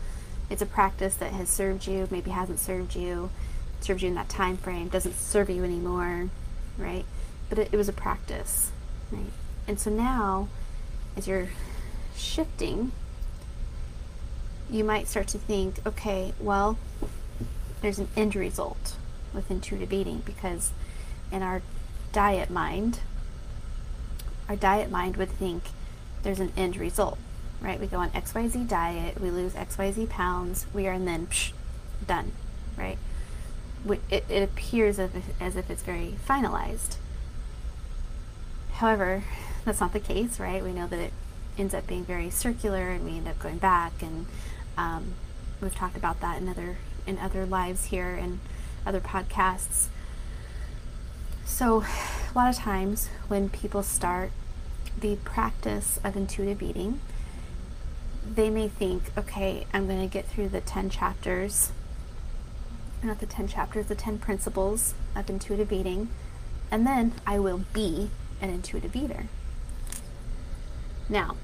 It's 0.51 0.63
a 0.63 0.67
practice 0.67 1.15
that 1.17 1.33
has 1.33 1.49
served 1.49 1.87
you, 1.87 2.07
maybe 2.11 2.31
hasn't 2.31 2.59
served 2.59 2.95
you, 2.95 3.31
served 3.81 4.03
you 4.03 4.09
in 4.09 4.15
that 4.15 4.29
time 4.29 4.57
frame, 4.57 4.89
doesn't 4.89 5.17
serve 5.17 5.49
you 5.49 5.65
anymore, 5.65 6.29
right? 6.77 7.05
But 7.49 7.59
it, 7.59 7.69
it 7.73 7.77
was 7.77 7.89
a 7.89 7.93
practice, 7.93 8.71
right? 9.11 9.33
And 9.67 9.81
so 9.81 9.91
now, 9.91 10.49
as 11.17 11.27
you're 11.27 11.49
shifting, 12.17 12.93
you 14.71 14.85
might 14.85 15.09
start 15.09 15.29
to 15.29 15.39
think, 15.39 15.77
okay, 15.87 16.35
well, 16.41 16.79
there's 17.85 17.99
an 17.99 18.09
end 18.17 18.35
result 18.35 18.97
with 19.35 19.51
intuitive 19.51 19.93
eating 19.93 20.23
because 20.25 20.73
in 21.31 21.43
our 21.43 21.61
diet 22.13 22.49
mind, 22.49 23.01
our 24.49 24.57
diet 24.57 24.91
mind 24.91 25.19
would 25.19 25.29
think 25.29 25.65
there's 26.23 26.41
an 26.41 26.51
end 26.57 26.79
result, 26.79 27.19
right? 27.61 27.79
We 27.79 27.87
go 27.87 27.99
on 27.99 28.09
XYZ 28.13 28.67
diet, 28.67 29.21
we 29.21 29.31
lose 29.31 29.53
XYZ 29.53 30.09
pounds, 30.09 30.65
we 30.73 30.87
are 30.87 30.99
then 30.99 31.27
psh, 31.27 31.53
done, 32.07 32.33
right? 32.79 32.97
It, 34.11 34.25
it 34.31 34.43
appears 34.43 34.99
as 34.99 35.15
if, 35.15 35.25
as 35.39 35.55
if 35.55 35.69
it's 35.69 35.83
very 35.83 36.15
finalized. 36.27 36.97
However, 38.77 39.25
that's 39.67 39.81
not 39.81 39.93
the 39.93 40.01
case, 40.01 40.41
right? 40.41 40.65
We 40.65 40.73
know 40.73 40.87
that 40.87 40.99
it 40.99 41.13
ends 41.59 41.75
up 41.75 41.87
being 41.87 42.07
very 42.07 42.31
circular 42.31 42.89
and 42.89 43.05
we 43.05 43.19
end 43.19 43.29
up 43.29 43.39
going 43.39 43.59
back 43.59 43.93
and 44.01 44.25
um, 44.79 45.13
we've 45.61 45.75
talked 45.75 45.99
about 45.99 46.23
that 46.23 46.41
in 46.41 46.49
other 46.49 46.79
in 47.07 47.19
other 47.19 47.47
lives 47.47 47.87
here 47.87 48.15
and 48.15 48.41
other 48.87 49.01
podcasts. 49.01 49.87
So, 51.45 51.85
a 51.85 52.35
lot 52.35 52.51
of 52.51 52.57
times 52.57 53.09
when 53.29 53.49
people 53.49 53.83
start 53.83 54.31
the 54.99 55.17
practice 55.17 55.99
of 56.03 56.17
intuitive 56.17 56.63
eating, 56.63 57.01
they 58.27 58.51
may 58.51 58.69
think, 58.69 59.11
okay, 59.17 59.67
I'm 59.73 59.87
going 59.87 60.01
to 60.01 60.13
get 60.13 60.27
through 60.27 60.49
the 60.49 60.61
10 60.61 60.91
chapters, 60.91 61.73
not 63.03 63.21
the 63.21 63.27
10 63.27 63.49
chapters, 63.49 63.87
the 63.87 63.95
10 63.95 64.19
principles 64.19 64.95
of 65.15 65.29
intuitive 65.29 65.73
eating, 65.73 66.09
and 66.71 66.87
then 66.87 67.13
I 67.27 67.39
will 67.39 67.65
be 67.73 68.11
an 68.41 68.51
intuitive 68.51 68.97
eater. 68.97 69.27
Now, 71.09 71.37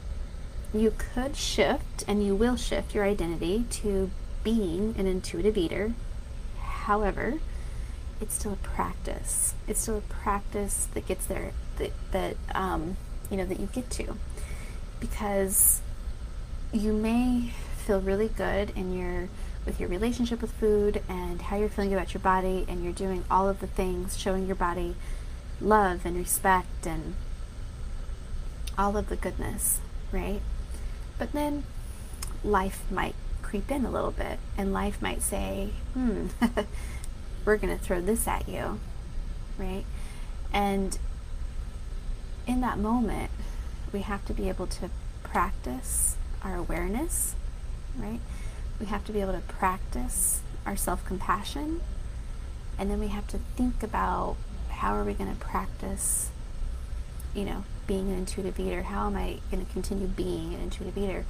you 0.73 0.95
could 0.97 1.37
shift 1.37 2.05
and 2.09 2.25
you 2.25 2.35
will 2.35 2.57
shift 2.57 2.95
your 2.95 3.05
identity 3.05 3.65
to 3.71 4.11
being 4.43 4.95
an 4.99 5.07
intuitive 5.07 5.57
eater. 5.57 5.95
However, 6.61 7.41
it's 8.21 8.35
still 8.35 8.53
a 8.53 8.57
practice. 8.57 9.55
It's 9.67 9.81
still 9.81 9.99
a 9.99 10.01
practice 10.03 10.89
that 10.95 11.07
gets 11.07 11.27
there 11.27 11.53
that, 11.79 11.93
that 12.13 12.37
um, 12.55 12.97
you 13.31 13.37
know 13.37 13.47
that 13.47 13.59
you 13.59 13.67
get 13.73 13.91
to 13.91 14.17
because 14.99 15.81
you 16.73 16.93
may 16.93 17.53
feel 17.87 18.01
really 18.01 18.29
good 18.29 18.71
in 18.77 18.97
your 18.97 19.29
with 19.65 19.81
your 19.81 19.89
relationship 19.89 20.41
with 20.41 20.53
food 20.53 21.03
and 21.09 21.43
how 21.43 21.57
you're 21.57 21.69
feeling 21.69 21.93
about 21.93 22.15
your 22.15 22.21
body 22.21 22.65
and 22.69 22.83
you're 22.83 22.93
doing 22.93 23.25
all 23.31 23.49
of 23.49 23.61
the 23.61 23.67
things 23.67 24.17
showing 24.17 24.47
your 24.47 24.57
body 24.57 24.95
love 25.61 26.07
and 26.07 26.17
respect 26.17 26.87
and 26.87 27.15
all 28.79 28.97
of 28.97 29.09
the 29.09 29.17
goodness, 29.17 29.81
right? 30.11 30.41
But 31.19 31.33
then 31.33 31.65
life 32.43 32.83
might 32.91 33.15
creep 33.51 33.69
in 33.69 33.85
a 33.85 33.91
little 33.91 34.13
bit, 34.13 34.39
and 34.57 34.73
life 34.73 35.03
might 35.03 35.21
say, 35.21 35.71
hmm, 35.93 36.29
we're 37.45 37.57
going 37.57 37.77
to 37.77 37.85
throw 37.85 38.01
this 38.01 38.29
at 38.29 38.49
you, 38.49 38.79
right? 39.59 39.85
And 40.53 40.97
in 42.47 42.61
that 42.61 42.79
moment, 42.79 43.31
we 43.93 44.03
have 44.03 44.25
to 44.27 44.33
be 44.33 44.49
able 44.49 44.69
to 44.69 44.89
practice 45.25 46.17
our 46.45 46.55
awareness, 46.55 47.35
right? 47.99 48.21
We 48.79 48.87
have 48.87 49.05
to 49.07 49.13
be 49.13 49.21
able 49.21 49.33
to 49.33 49.41
practice 49.41 50.43
our 50.65 50.77
self 50.77 51.05
compassion, 51.05 51.81
and 52.79 52.89
then 52.89 53.01
we 53.01 53.09
have 53.09 53.27
to 53.29 53.39
think 53.57 53.83
about 53.83 54.37
how 54.69 54.95
are 54.95 55.03
we 55.03 55.13
going 55.13 55.35
to 55.35 55.41
practice, 55.41 56.31
you 57.35 57.45
know, 57.45 57.65
being 57.89 58.11
an 58.11 58.19
intuitive 58.19 58.61
eater? 58.61 58.83
How 58.83 59.09
am 59.09 59.17
I 59.17 59.41
going 59.51 59.67
to 59.67 59.73
continue 59.73 60.07
being 60.07 60.55
an 60.55 60.61
intuitive 60.61 60.97
eater? 60.97 61.25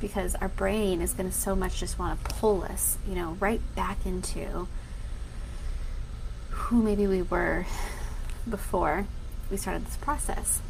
Because 0.00 0.34
our 0.36 0.48
brain 0.48 1.00
is 1.00 1.14
going 1.14 1.30
to 1.30 1.34
so 1.34 1.56
much 1.56 1.80
just 1.80 1.98
want 1.98 2.22
to 2.22 2.34
pull 2.34 2.62
us, 2.62 2.98
you 3.08 3.14
know, 3.14 3.36
right 3.40 3.60
back 3.74 4.04
into 4.04 4.68
who 6.50 6.82
maybe 6.82 7.06
we 7.06 7.22
were 7.22 7.66
before 8.48 9.06
we 9.50 9.56
started 9.56 9.86
this 9.86 9.96
process. 9.96 10.60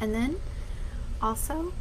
And 0.00 0.14
then 0.14 0.40
also 1.20 1.72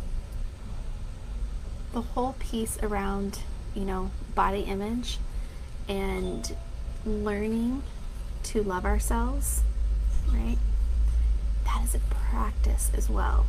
the 1.94 2.02
whole 2.02 2.36
piece 2.40 2.78
around, 2.84 3.40
you 3.74 3.86
know, 3.86 4.12
body 4.36 4.62
image 4.62 5.18
and 5.88 6.56
learning 7.06 7.84
to 8.44 8.64
love 8.64 8.86
ourselves, 8.86 9.64
right? 10.32 10.58
that 11.72 11.84
is 11.84 11.96
a 11.96 12.00
practice 12.00 12.92
as 12.96 13.10
well. 13.10 13.46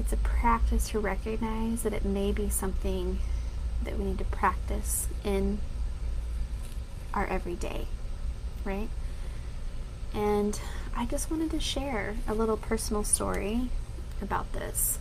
It's 0.00 0.14
a 0.14 0.16
practice 0.16 0.88
to 0.88 0.98
recognize 0.98 1.82
that 1.82 1.92
it 1.92 2.06
may 2.06 2.32
be 2.32 2.48
something 2.48 3.18
that 3.84 3.98
we 3.98 4.04
need 4.06 4.18
to 4.18 4.24
practice 4.24 5.08
in 5.22 5.58
our 7.12 7.26
everyday, 7.26 7.86
right? 8.64 8.88
And 10.14 10.58
I 10.96 11.04
just 11.04 11.30
wanted 11.30 11.50
to 11.50 11.60
share 11.60 12.16
a 12.26 12.32
little 12.32 12.56
personal 12.56 13.04
story 13.04 13.68
about 14.22 14.50
this. 14.54 14.98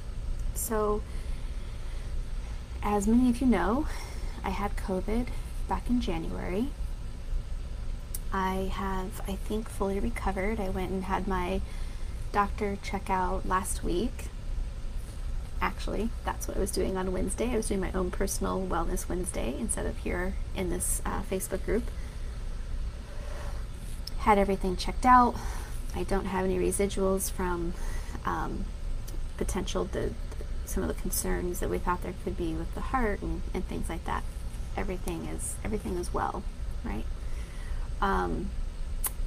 So, 0.53 1.01
as 2.83 3.07
many 3.07 3.29
of 3.29 3.39
you 3.39 3.47
know, 3.47 3.87
I 4.43 4.49
had 4.49 4.75
COVID 4.75 5.27
back 5.69 5.89
in 5.89 6.01
January. 6.01 6.71
I 8.33 8.69
have, 8.73 9.21
I 9.29 9.35
think, 9.35 9.69
fully 9.69 9.99
recovered. 9.99 10.59
I 10.59 10.69
went 10.69 10.91
and 10.91 11.05
had 11.05 11.25
my 11.25 11.61
doctor 12.33 12.77
check 12.83 13.09
out 13.09 13.47
last 13.47 13.81
week. 13.81 14.25
Actually, 15.61 16.09
that's 16.23 16.47
what 16.47 16.57
I 16.57 16.59
was 16.59 16.71
doing 16.71 16.95
on 16.97 17.11
Wednesday. 17.11 17.51
I 17.51 17.57
was 17.57 17.67
doing 17.67 17.81
my 17.81 17.91
own 17.91 18.11
personal 18.11 18.65
Wellness 18.65 19.09
Wednesday 19.09 19.55
instead 19.59 19.85
of 19.85 19.97
here 19.97 20.35
in 20.55 20.69
this 20.69 21.01
uh, 21.05 21.21
Facebook 21.23 21.65
group. 21.65 21.83
Had 24.19 24.37
everything 24.37 24.77
checked 24.77 25.05
out. 25.05 25.35
I 25.95 26.03
don't 26.03 26.25
have 26.25 26.45
any 26.45 26.57
residuals 26.57 27.31
from 27.31 27.73
um, 28.25 28.65
potential 29.37 29.85
the, 29.85 30.13
some 30.65 30.83
of 30.83 30.89
the 30.89 31.01
concerns 31.01 31.59
that 31.59 31.69
we 31.69 31.77
thought 31.77 32.03
there 32.03 32.13
could 32.23 32.37
be 32.37 32.53
with 32.53 32.73
the 32.75 32.81
heart 32.81 33.21
and, 33.21 33.41
and 33.53 33.65
things 33.67 33.89
like 33.89 34.05
that. 34.05 34.23
Everything 34.77 35.25
is 35.25 35.55
everything 35.63 35.97
is 35.97 36.13
well, 36.13 36.43
right? 36.85 37.05
Um, 38.01 38.49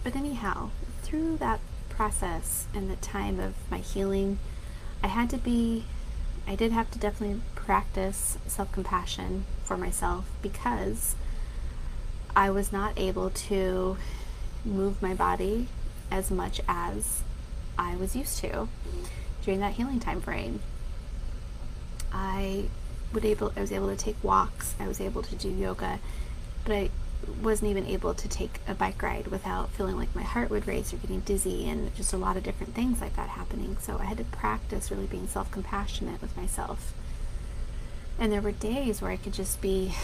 but 0.05 0.17
anyhow, 0.17 0.71
through 1.03 1.37
that 1.39 1.61
process 1.89 2.67
and 2.75 2.91
the 2.91 2.97
time 2.97 3.39
of 3.39 3.55
my 3.71 3.79
healing, 3.79 4.39
I 5.03 5.09
had 5.09 5.31
to 5.31 5.39
be, 5.39 5.85
I 6.47 6.55
did 6.55 6.73
have 6.73 6.91
to 6.93 6.99
definitely 6.99 7.41
practice 7.55 8.39
self 8.47 8.73
compassion 8.73 9.45
for 9.65 9.77
myself 9.77 10.27
because 10.43 11.15
I 12.35 12.51
was 12.51 12.73
not 12.73 12.99
able 12.99 13.31
to 13.31 13.97
move 14.65 15.01
my 15.03 15.15
body 15.15 15.69
as 16.11 16.31
much 16.31 16.61
as 16.69 17.23
I 17.79 17.97
was 17.97 18.15
used 18.15 18.39
to 18.39 18.69
during 19.43 19.61
that 19.61 19.75
healing 19.75 20.01
time 20.01 20.21
frame. 20.21 20.61
I 22.13 22.65
would 23.13 23.25
able 23.25 23.53
I 23.57 23.61
was 23.61 23.73
able 23.73 23.89
to 23.89 23.97
take 23.97 24.23
walks, 24.23 24.75
I 24.81 24.89
was 24.89 25.01
able 25.01 25.23
to 25.23 25.35
do 25.35 25.49
yoga, 25.49 26.01
but 26.65 26.73
I 26.73 26.91
wasn't 27.43 27.71
even 27.71 27.87
able 27.87 28.15
to 28.15 28.29
take 28.29 28.61
a 28.67 28.75
bike 28.75 29.03
ride 29.03 29.29
without 29.29 29.71
feeling 29.71 29.97
like 29.97 30.15
my 30.15 30.23
heart 30.23 30.51
would 30.51 30.67
race 30.67 30.93
or 30.93 30.97
getting 30.97 31.21
dizzy 31.21 31.69
and 31.69 31.95
just 31.95 32.13
a 32.13 32.17
lot 32.17 32.37
of 32.37 32.43
different 32.43 32.75
things 32.75 33.01
like 33.01 33.17
that 33.17 33.31
happening. 33.31 33.77
So 33.81 33.99
I 33.99 34.05
had 34.05 34.19
to 34.19 34.25
practice 34.25 34.91
really 34.91 35.07
being 35.07 35.29
self 35.29 35.51
compassionate 35.51 36.21
with 36.21 36.37
myself. 36.37 36.93
And 38.19 38.33
there 38.33 38.41
were 38.41 38.53
days 38.53 39.01
where 39.01 39.11
I 39.11 39.17
could 39.17 39.33
just 39.33 39.61
be, 39.61 39.95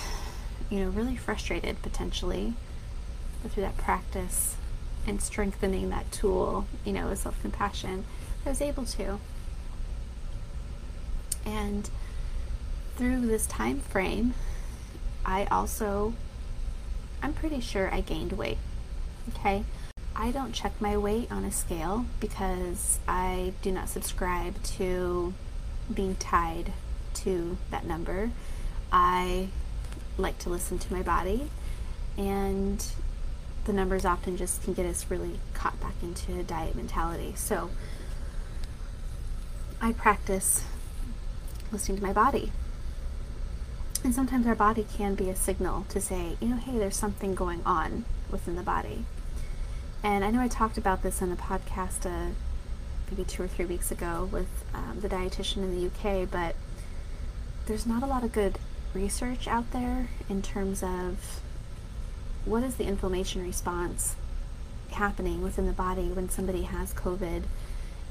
you 0.71 0.81
know, 0.81 0.89
really 0.89 1.17
frustrated 1.17 1.83
potentially. 1.83 2.55
But 3.43 3.53
through 3.53 3.63
that 3.65 3.77
practice 3.77 4.57
and 5.07 5.23
strengthening 5.23 5.91
that 5.91 6.11
tool, 6.11 6.67
you 6.85 6.93
know, 6.93 7.09
of 7.09 7.19
self 7.19 7.41
compassion, 7.41 8.05
I 8.45 8.51
was 8.51 8.61
able 8.61 8.85
to. 8.85 9.21
And 11.45 11.89
through 12.97 13.27
this 13.27 13.47
time 13.47 13.81
frame, 13.81 14.35
I 15.25 15.47
also, 15.47 16.15
I'm 17.23 17.33
pretty 17.33 17.61
sure 17.61 17.93
I 17.93 18.01
gained 18.01 18.33
weight. 18.33 18.59
Okay. 19.31 19.65
I 20.17 20.33
don't 20.33 20.53
check 20.53 20.73
my 20.81 20.97
weight 20.97 21.31
on 21.31 21.45
a 21.45 21.53
scale 21.53 22.07
because 22.19 22.99
I 23.07 23.53
do 23.63 23.71
not 23.71 23.89
subscribe 23.89 24.61
to 24.65 25.33
being 25.93 26.17
tied 26.17 26.73
to 27.15 27.57
that 27.71 27.85
number. 27.87 28.33
I 28.93 29.49
like 30.17 30.39
to 30.41 30.51
listen 30.51 30.79
to 30.81 30.93
my 30.93 31.03
body, 31.03 31.51
and 32.17 32.85
the 33.65 33.73
numbers 33.73 34.05
often 34.05 34.37
just 34.37 34.63
can 34.63 34.75
get 34.75 34.87
us 34.87 35.07
really 35.09 35.39
caught 35.55 35.81
back 35.81 35.95
into 36.03 36.43
diet 36.43 36.75
mentality. 36.75 37.35
So 37.37 37.71
I 39.81 39.93
practice 39.93 40.65
listening 41.71 41.99
to 41.99 42.05
my 42.05 42.13
body. 42.13 42.51
And 44.05 44.15
sometimes 44.15 44.47
our 44.47 44.55
body 44.55 44.87
can 44.97 45.15
be 45.15 45.29
a 45.29 45.37
signal 45.37 45.85
to 45.89 46.01
say, 46.01 46.37
you 46.41 46.49
know, 46.49 46.57
hey, 46.57 46.79
there's 46.79 46.97
something 46.97 47.35
going 47.35 47.63
on 47.67 48.05
within 48.31 48.57
the 48.57 48.63
body. 48.63 49.05
And 50.03 50.25
I 50.25 50.31
know 50.31 50.41
I 50.41 50.49
talked 50.49 50.79
about 50.79 51.03
this 51.03 51.21
in 51.21 51.33
a 51.33 51.37
podcast 51.37 52.07
uh, 52.07 52.33
maybe 53.11 53.25
two 53.25 53.43
or 53.43 53.49
three 53.49 53.65
weeks 53.65 53.91
ago 53.91 54.29
with 54.31 54.49
um, 54.73 55.01
the 55.01 55.09
dietitian 55.09 55.59
in 55.59 55.75
the 55.75 55.87
UK, 55.87 56.31
but 56.31 56.55
there's 57.67 57.87
not 57.87 58.03
a 58.03 58.07
lot 58.07 58.25
of 58.25 58.33
good 58.33 58.59
research 58.95 59.49
out 59.49 59.71
there 59.73 60.09
in 60.29 60.43
terms 60.43 60.83
of 60.83 61.41
what 62.45 62.63
is 62.63 62.77
the 62.77 62.85
inflammation 62.85 63.43
response 63.43 64.17
happening 64.93 65.43
within 65.43 65.67
the 65.67 65.73
body 65.73 66.09
when 66.09 66.29
somebody 66.29 66.63
has 66.63 66.95
COVID, 66.95 67.43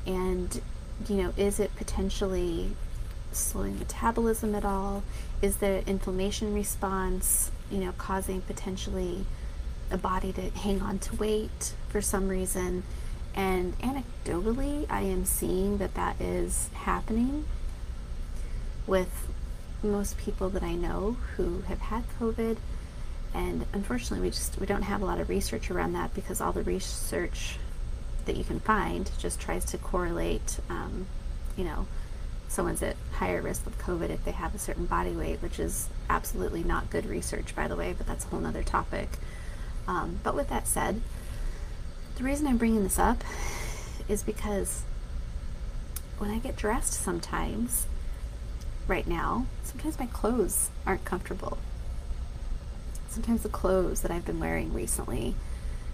and 0.06 0.62
you 1.08 1.16
know, 1.16 1.34
is 1.38 1.60
it 1.60 1.76
potentially 1.76 2.76
slowing 3.32 3.78
metabolism 3.80 4.56
at 4.56 4.66
all? 4.66 5.04
Is 5.42 5.58
the 5.58 5.88
inflammation 5.88 6.54
response, 6.54 7.52
you 7.72 7.80
know, 7.80 7.94
causing 7.98 8.42
potentially 8.42 9.26
a 9.90 9.98
body 9.98 10.34
to 10.34 10.50
hang 10.50 10.82
on 10.82 11.00
to 11.00 11.16
weight 11.16 11.74
for 11.90 12.02
some 12.02 12.28
reason? 12.28 12.84
And 13.36 13.78
anecdotally, 13.80 14.88
I 14.90 15.02
am 15.02 15.26
seeing 15.26 15.78
that 15.78 15.94
that 15.94 16.20
is 16.20 16.70
happening 16.74 17.46
with 18.88 19.28
most 19.84 20.18
people 20.18 20.50
that 20.50 20.64
I 20.64 20.74
know 20.74 21.18
who 21.36 21.62
have 21.68 21.80
had 21.80 22.04
COVID. 22.20 22.58
And 23.34 23.66
unfortunately, 23.74 24.22
we 24.28 24.32
just 24.32 24.60
we 24.60 24.66
don't 24.66 24.82
have 24.84 25.02
a 25.02 25.06
lot 25.06 25.20
of 25.20 25.30
research 25.30 25.70
around 25.70 25.94
that 25.94 26.14
because 26.16 26.42
all 26.42 26.52
the 26.52 26.64
research 26.64 27.60
that 28.26 28.36
you 28.36 28.44
can 28.44 28.60
find 28.60 29.12
just 29.20 29.40
tries 29.40 29.66
to 29.66 29.78
correlate, 29.78 30.60
um, 30.70 31.06
you 31.56 31.64
know, 31.64 31.86
someone's 32.48 32.82
at 32.82 32.96
higher 33.14 33.42
risk 33.42 33.66
of 33.66 33.78
COVID 33.80 34.10
if 34.10 34.24
they 34.24 34.32
have 34.32 34.56
a 34.56 34.60
certain 34.60 34.86
body 34.86 35.12
weight, 35.12 35.42
which 35.42 35.60
is 35.60 35.90
absolutely 36.10 36.64
not 36.64 36.90
good 36.90 37.06
research, 37.06 37.56
by 37.56 37.68
the 37.68 37.76
way, 37.76 37.94
but 37.98 38.08
that's 38.08 38.26
a 38.26 38.28
whole 38.30 38.46
other 38.46 38.64
topic. 38.64 39.10
Um, 39.88 40.20
but 40.24 40.36
with 40.36 40.50
that 40.50 40.68
said, 40.68 41.02
the 42.16 42.24
reason 42.24 42.48
I'm 42.48 42.58
bringing 42.58 42.84
this 42.84 43.00
up 43.00 43.24
is 44.08 44.24
because 44.24 44.84
when 46.18 46.32
I 46.32 46.40
get 46.40 46.56
dressed 46.56 46.94
sometimes, 46.94 47.86
right 48.88 49.08
now, 49.08 49.46
sometimes 49.64 50.00
my 50.00 50.08
clothes 50.08 50.70
aren't 50.86 51.06
comfortable. 51.06 51.58
Sometimes 53.10 53.44
the 53.44 53.50
clothes 53.50 54.02
that 54.02 54.12
I've 54.12 54.26
been 54.26 54.40
wearing 54.40 54.74
recently 54.74 55.36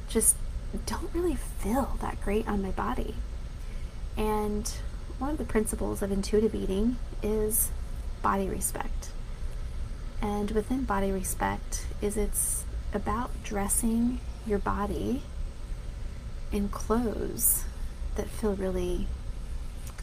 just 0.10 0.36
don't 0.86 1.10
really 1.14 1.36
feel 1.36 1.98
that 2.02 2.22
great 2.22 2.48
on 2.48 2.62
my 2.62 2.72
body. 2.72 3.16
And 4.16 4.72
one 5.24 5.32
of 5.32 5.38
the 5.38 5.46
principles 5.46 6.02
of 6.02 6.12
intuitive 6.12 6.54
eating 6.54 6.98
is 7.22 7.72
body 8.22 8.50
respect. 8.50 9.08
And 10.22 10.52
within 10.52 10.84
body 10.84 11.14
respect 11.14 11.86
is 12.02 12.18
it's 12.18 12.66
about 12.94 13.32
dressing 13.42 14.20
your 14.46 14.60
body 14.60 15.24
in 16.52 16.68
clothes 16.68 17.64
that 18.16 18.28
feel 18.28 18.54
really 18.54 19.08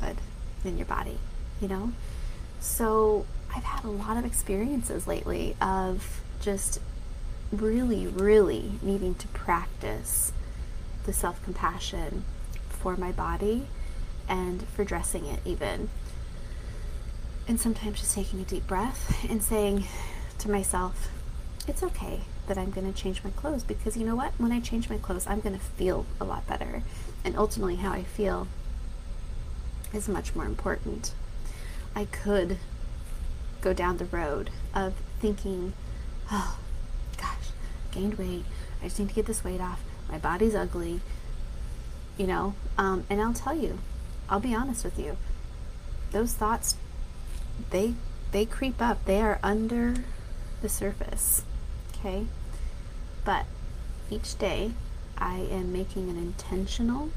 good 0.01 0.17
in 0.65 0.79
your 0.79 0.87
body, 0.87 1.19
you 1.61 1.69
know? 1.69 1.93
So 2.59 3.27
I've 3.55 3.65
had 3.65 3.85
a 3.85 3.91
lot 3.91 4.17
of 4.17 4.25
experiences 4.25 5.07
lately 5.07 5.55
of 5.61 6.23
just 6.41 6.81
really, 7.53 8.07
really 8.07 8.79
needing 8.81 9.15
to 9.17 9.29
practice 9.29 10.33
the 11.05 11.13
self 11.13 11.45
compassion 11.45 12.25
for 12.71 12.97
my 12.97 13.13
body 13.13 13.67
and 14.31 14.67
for 14.69 14.85
dressing 14.85 15.27
it, 15.27 15.41
even. 15.45 15.91
And 17.49 17.61
sometimes 17.61 17.99
just 17.99 18.15
taking 18.15 18.41
a 18.41 18.45
deep 18.45 18.67
breath 18.67 19.27
and 19.29 19.43
saying 19.43 19.85
to 20.39 20.51
myself, 20.51 21.11
it's 21.67 21.83
okay 21.83 22.21
that 22.47 22.57
I'm 22.57 22.71
going 22.71 22.91
to 22.91 22.99
change 22.99 23.23
my 23.23 23.31
clothes 23.31 23.65
because 23.65 23.97
you 23.97 24.07
know 24.07 24.15
what? 24.15 24.33
When 24.39 24.53
I 24.53 24.61
change 24.61 24.89
my 24.89 24.99
clothes, 24.99 25.27
I'm 25.27 25.41
going 25.41 25.59
to 25.59 25.65
feel 25.65 26.07
a 26.21 26.25
lot 26.25 26.47
better. 26.47 26.83
And 27.25 27.37
ultimately, 27.37 27.77
how 27.77 27.93
I 27.93 28.05
feel 28.05 28.47
is 29.93 30.09
much 30.09 30.35
more 30.35 30.47
important. 30.47 31.13
I 31.95 32.05
could 32.05 32.59
go 33.61 33.73
down 33.73 33.97
the 33.97 34.05
road 34.07 34.51
of 34.73 34.95
thinking, 35.19 35.73
oh, 36.31 36.57
gosh, 37.19 37.51
gained 37.91 38.15
weight. 38.15 38.45
I 38.81 38.85
just 38.85 38.99
need 38.99 39.09
to 39.09 39.15
get 39.15 39.27
this 39.27 39.45
weight 39.45 39.61
off. 39.61 39.83
My 40.09 40.19
body's 40.19 40.55
ugly. 40.55 41.01
You 42.17 42.27
know, 42.27 42.55
um, 42.79 43.05
and 43.09 43.21
I'll 43.21 43.33
tell 43.33 43.57
you, 43.57 43.79
I'll 44.31 44.41
be 44.41 44.55
honest 44.55 44.85
with 44.85 44.99
you. 44.99 45.17
Those 46.13 46.33
thoughts, 46.33 46.77
they 47.71 47.95
they 48.33 48.47
creep 48.47 48.81
up. 48.81 49.05
They 49.05 49.21
are 49.21 49.41
under 49.43 49.97
the 50.63 50.69
surface. 50.69 51.43
Okay? 51.93 52.27
But 53.25 53.47
each 54.09 54.39
day 54.39 54.73
I 55.19 55.41
am 55.51 55.73
making 55.73 56.09
an 56.09 56.17
intentional 56.17 57.11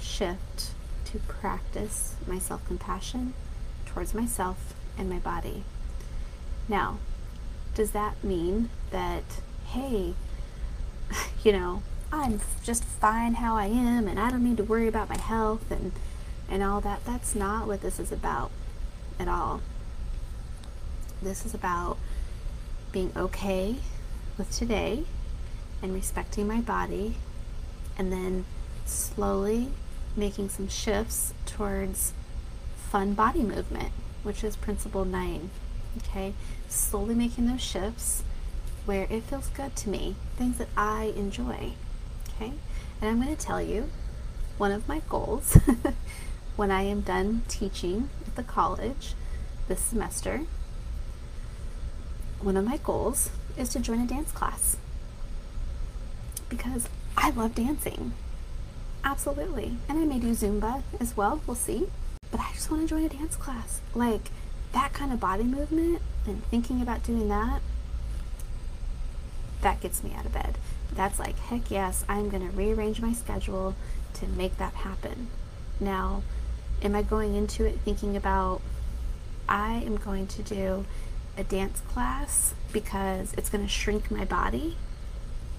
shift 0.00 0.72
to 1.06 1.18
practice 1.20 2.14
my 2.26 2.38
self 2.38 2.66
compassion 2.66 3.34
towards 3.86 4.14
myself 4.14 4.74
and 4.98 5.08
my 5.08 5.18
body. 5.18 5.62
Now, 6.68 6.98
does 7.74 7.92
that 7.92 8.22
mean 8.22 8.68
that, 8.90 9.24
hey, 9.68 10.14
you 11.44 11.52
know, 11.52 11.82
I'm 12.10 12.40
just 12.62 12.84
fine 12.84 13.34
how 13.34 13.56
I 13.56 13.66
am 13.66 14.08
and 14.08 14.18
I 14.18 14.30
don't 14.30 14.44
need 14.44 14.56
to 14.56 14.64
worry 14.64 14.88
about 14.88 15.08
my 15.08 15.18
health 15.18 15.70
and, 15.70 15.92
and 16.48 16.62
all 16.62 16.80
that? 16.80 17.04
That's 17.04 17.34
not 17.34 17.66
what 17.66 17.82
this 17.82 18.00
is 18.00 18.10
about 18.10 18.50
at 19.18 19.28
all. 19.28 19.60
This 21.20 21.44
is 21.44 21.52
about 21.52 21.98
being 22.92 23.12
okay 23.16 23.76
with 24.38 24.50
today 24.50 25.04
and 25.82 25.92
respecting 25.92 26.46
my 26.46 26.60
body, 26.60 27.16
and 27.96 28.12
then 28.12 28.44
slowly 28.86 29.68
making 30.16 30.48
some 30.48 30.68
shifts 30.68 31.34
towards 31.46 32.12
fun 32.90 33.14
body 33.14 33.42
movement, 33.42 33.92
which 34.22 34.42
is 34.42 34.56
principle 34.56 35.04
nine. 35.04 35.50
Okay, 35.98 36.32
slowly 36.68 37.14
making 37.14 37.46
those 37.46 37.60
shifts 37.60 38.22
where 38.86 39.06
it 39.10 39.22
feels 39.24 39.48
good 39.48 39.76
to 39.76 39.88
me, 39.88 40.16
things 40.36 40.58
that 40.58 40.68
I 40.76 41.12
enjoy. 41.16 41.72
Okay, 42.40 42.52
and 43.00 43.10
I'm 43.10 43.20
going 43.20 43.34
to 43.34 43.42
tell 43.42 43.60
you 43.60 43.88
one 44.58 44.70
of 44.70 44.86
my 44.86 45.00
goals 45.08 45.58
when 46.56 46.70
I 46.70 46.82
am 46.82 47.00
done 47.00 47.42
teaching 47.48 48.10
at 48.24 48.36
the 48.36 48.44
college 48.44 49.14
this 49.66 49.80
semester 49.80 50.42
one 52.40 52.56
of 52.56 52.64
my 52.64 52.76
goals 52.76 53.30
is 53.56 53.70
to 53.70 53.80
join 53.80 54.00
a 54.00 54.06
dance 54.06 54.30
class 54.30 54.76
because 56.48 56.88
I 57.16 57.30
love 57.30 57.56
dancing. 57.56 58.12
Absolutely. 59.04 59.76
And 59.88 59.98
I 59.98 60.04
may 60.04 60.20
do 60.20 60.30
Zumba 60.30 60.82
as 61.00 61.16
well, 61.16 61.40
we'll 61.46 61.56
see. 61.56 61.88
But 62.30 62.40
I 62.40 62.52
just 62.52 62.70
want 62.70 62.82
to 62.82 62.88
join 62.88 63.04
a 63.04 63.08
dance 63.08 63.34
class. 63.34 63.80
Like 63.94 64.30
that 64.72 64.92
kind 64.92 65.12
of 65.12 65.18
body 65.18 65.42
movement 65.42 66.00
and 66.26 66.44
thinking 66.44 66.80
about 66.80 67.02
doing 67.02 67.28
that, 67.28 67.60
that 69.62 69.80
gets 69.80 70.04
me 70.04 70.14
out 70.16 70.26
of 70.26 70.32
bed. 70.32 70.56
That's 70.98 71.20
like, 71.20 71.38
heck 71.38 71.70
yes, 71.70 72.04
I'm 72.08 72.28
going 72.28 72.42
to 72.42 72.52
rearrange 72.56 73.00
my 73.00 73.12
schedule 73.12 73.76
to 74.14 74.26
make 74.26 74.58
that 74.58 74.74
happen. 74.74 75.28
Now, 75.78 76.24
am 76.82 76.96
I 76.96 77.02
going 77.02 77.36
into 77.36 77.64
it 77.64 77.78
thinking 77.84 78.16
about, 78.16 78.62
I 79.48 79.74
am 79.74 79.98
going 79.98 80.26
to 80.26 80.42
do 80.42 80.86
a 81.36 81.44
dance 81.44 81.82
class 81.82 82.52
because 82.72 83.32
it's 83.34 83.48
going 83.48 83.62
to 83.62 83.70
shrink 83.70 84.10
my 84.10 84.24
body. 84.24 84.76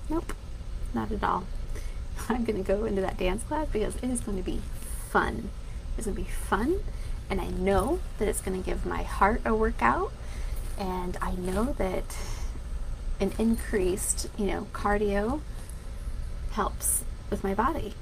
Nope, 0.09 0.33
not 0.93 1.09
at 1.09 1.23
all. 1.23 1.45
I'm 2.27 2.43
going 2.43 2.61
to 2.61 2.67
go 2.67 2.83
into 2.83 2.99
that 2.99 3.17
dance 3.17 3.43
class 3.43 3.69
because 3.71 3.95
it 3.95 4.09
is 4.09 4.19
going 4.19 4.37
to 4.37 4.43
be 4.43 4.59
fun. 5.09 5.51
It's 5.97 6.05
going 6.05 6.17
to 6.17 6.21
be 6.21 6.29
fun 6.29 6.81
And 7.29 7.39
I 7.39 7.47
know 7.47 7.99
that 8.17 8.27
it's 8.27 8.41
going 8.41 8.61
to 8.61 8.69
give 8.69 8.85
my 8.85 9.03
heart 9.03 9.41
a 9.45 9.55
workout. 9.55 10.11
And 10.77 11.15
I 11.21 11.31
know 11.35 11.75
that 11.77 12.17
an 13.19 13.33
increased, 13.37 14.29
you 14.37 14.45
know, 14.45 14.67
cardio 14.73 15.41
helps 16.51 17.03
with 17.29 17.43
my 17.43 17.53
body. 17.53 17.93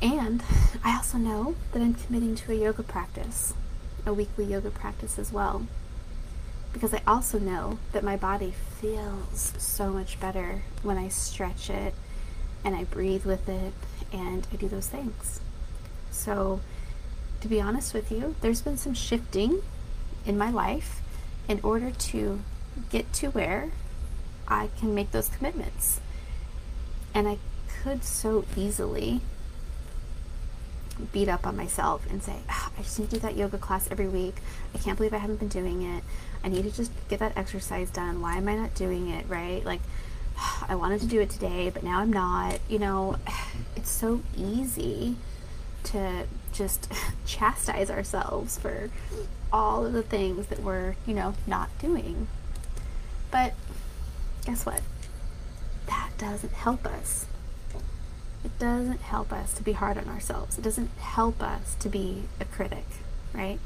And 0.00 0.42
I 0.84 0.96
also 0.96 1.18
know 1.18 1.56
that 1.72 1.82
I'm 1.82 1.94
committing 1.94 2.34
to 2.36 2.52
a 2.52 2.54
yoga 2.54 2.82
practice, 2.82 3.54
a 4.06 4.14
weekly 4.14 4.44
yoga 4.44 4.70
practice 4.70 5.18
as 5.18 5.32
well. 5.32 5.66
Because 6.72 6.94
I 6.94 7.02
also 7.06 7.38
know 7.38 7.78
that 7.92 8.04
my 8.04 8.16
body 8.16 8.54
feels 8.80 9.54
so 9.58 9.90
much 9.90 10.20
better 10.20 10.62
when 10.82 10.98
I 10.98 11.08
stretch 11.08 11.70
it 11.70 11.94
and 12.64 12.76
I 12.76 12.84
breathe 12.84 13.24
with 13.24 13.48
it 13.48 13.72
and 14.12 14.46
I 14.52 14.56
do 14.56 14.68
those 14.68 14.86
things. 14.86 15.40
So, 16.10 16.60
to 17.40 17.48
be 17.48 17.60
honest 17.60 17.94
with 17.94 18.10
you, 18.10 18.34
there's 18.40 18.60
been 18.60 18.76
some 18.76 18.94
shifting 18.94 19.62
in 20.26 20.36
my 20.36 20.50
life 20.50 21.00
in 21.48 21.60
order 21.62 21.90
to 21.90 22.40
get 22.90 23.12
to 23.14 23.28
where 23.28 23.70
I 24.46 24.70
can 24.78 24.94
make 24.94 25.10
those 25.10 25.28
commitments. 25.28 26.00
And 27.14 27.28
I 27.28 27.38
could 27.82 28.04
so 28.04 28.44
easily 28.56 29.20
beat 31.12 31.28
up 31.28 31.46
on 31.46 31.56
myself 31.56 32.04
and 32.10 32.22
say, 32.22 32.36
oh, 32.50 32.72
I 32.76 32.82
just 32.82 32.98
need 32.98 33.10
to 33.10 33.16
do 33.16 33.20
that 33.20 33.36
yoga 33.36 33.58
class 33.58 33.88
every 33.90 34.08
week. 34.08 34.36
I 34.74 34.78
can't 34.78 34.96
believe 34.96 35.14
I 35.14 35.18
haven't 35.18 35.38
been 35.38 35.48
doing 35.48 35.82
it. 35.82 36.02
I 36.42 36.48
need 36.48 36.64
to 36.64 36.70
just 36.70 36.92
get 37.08 37.20
that 37.20 37.36
exercise 37.36 37.90
done. 37.90 38.20
Why 38.20 38.36
am 38.36 38.48
I 38.48 38.56
not 38.56 38.74
doing 38.74 39.08
it? 39.10 39.26
Right? 39.28 39.64
Like, 39.64 39.80
ah, 40.36 40.66
I 40.68 40.74
wanted 40.74 41.00
to 41.02 41.06
do 41.06 41.20
it 41.20 41.30
today, 41.30 41.70
but 41.70 41.82
now 41.82 42.00
I'm 42.00 42.12
not. 42.12 42.58
You 42.68 42.78
know, 42.78 43.16
it's 43.76 43.90
so 43.90 44.22
easy 44.36 45.16
to 45.84 46.26
just 46.52 46.92
chastise 47.26 47.90
ourselves 47.90 48.58
for 48.58 48.90
all 49.52 49.86
of 49.86 49.92
the 49.92 50.02
things 50.02 50.46
that 50.48 50.62
we're, 50.62 50.96
you 51.06 51.14
know, 51.14 51.34
not 51.46 51.70
doing. 51.78 52.28
But 53.30 53.54
guess 54.44 54.64
what? 54.64 54.82
That 55.86 56.10
doesn't 56.18 56.52
help 56.52 56.86
us. 56.86 57.26
It 58.44 58.58
doesn't 58.58 59.00
help 59.00 59.32
us 59.32 59.52
to 59.54 59.62
be 59.62 59.72
hard 59.72 59.98
on 59.98 60.08
ourselves. 60.08 60.58
It 60.58 60.62
doesn't 60.62 60.90
help 60.98 61.42
us 61.42 61.74
to 61.80 61.88
be 61.88 62.24
a 62.40 62.44
critic, 62.44 62.84
right? 63.34 63.58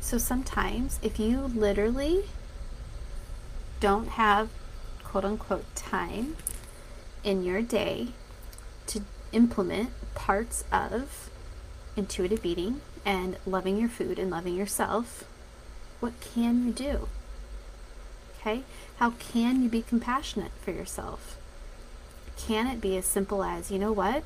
So 0.00 0.18
sometimes 0.18 0.98
if 1.02 1.18
you 1.18 1.40
literally 1.40 2.24
don't 3.80 4.08
have 4.08 4.48
quote 5.04 5.24
unquote 5.24 5.74
time 5.76 6.36
in 7.22 7.44
your 7.44 7.62
day 7.62 8.08
to 8.88 9.02
implement 9.32 9.90
parts 10.14 10.64
of 10.72 11.30
intuitive 11.96 12.44
eating 12.44 12.80
and 13.04 13.36
loving 13.46 13.76
your 13.76 13.88
food 13.88 14.18
and 14.18 14.30
loving 14.30 14.54
yourself, 14.54 15.24
what 16.00 16.12
can 16.20 16.66
you 16.66 16.72
do? 16.72 17.08
Okay? 18.42 18.62
How 18.96 19.10
can 19.10 19.62
you 19.62 19.68
be 19.68 19.82
compassionate 19.82 20.50
for 20.60 20.72
yourself? 20.72 21.38
Can 22.36 22.66
it 22.66 22.80
be 22.80 22.96
as 22.96 23.04
simple 23.04 23.44
as, 23.44 23.70
you 23.70 23.78
know 23.78 23.92
what? 23.92 24.24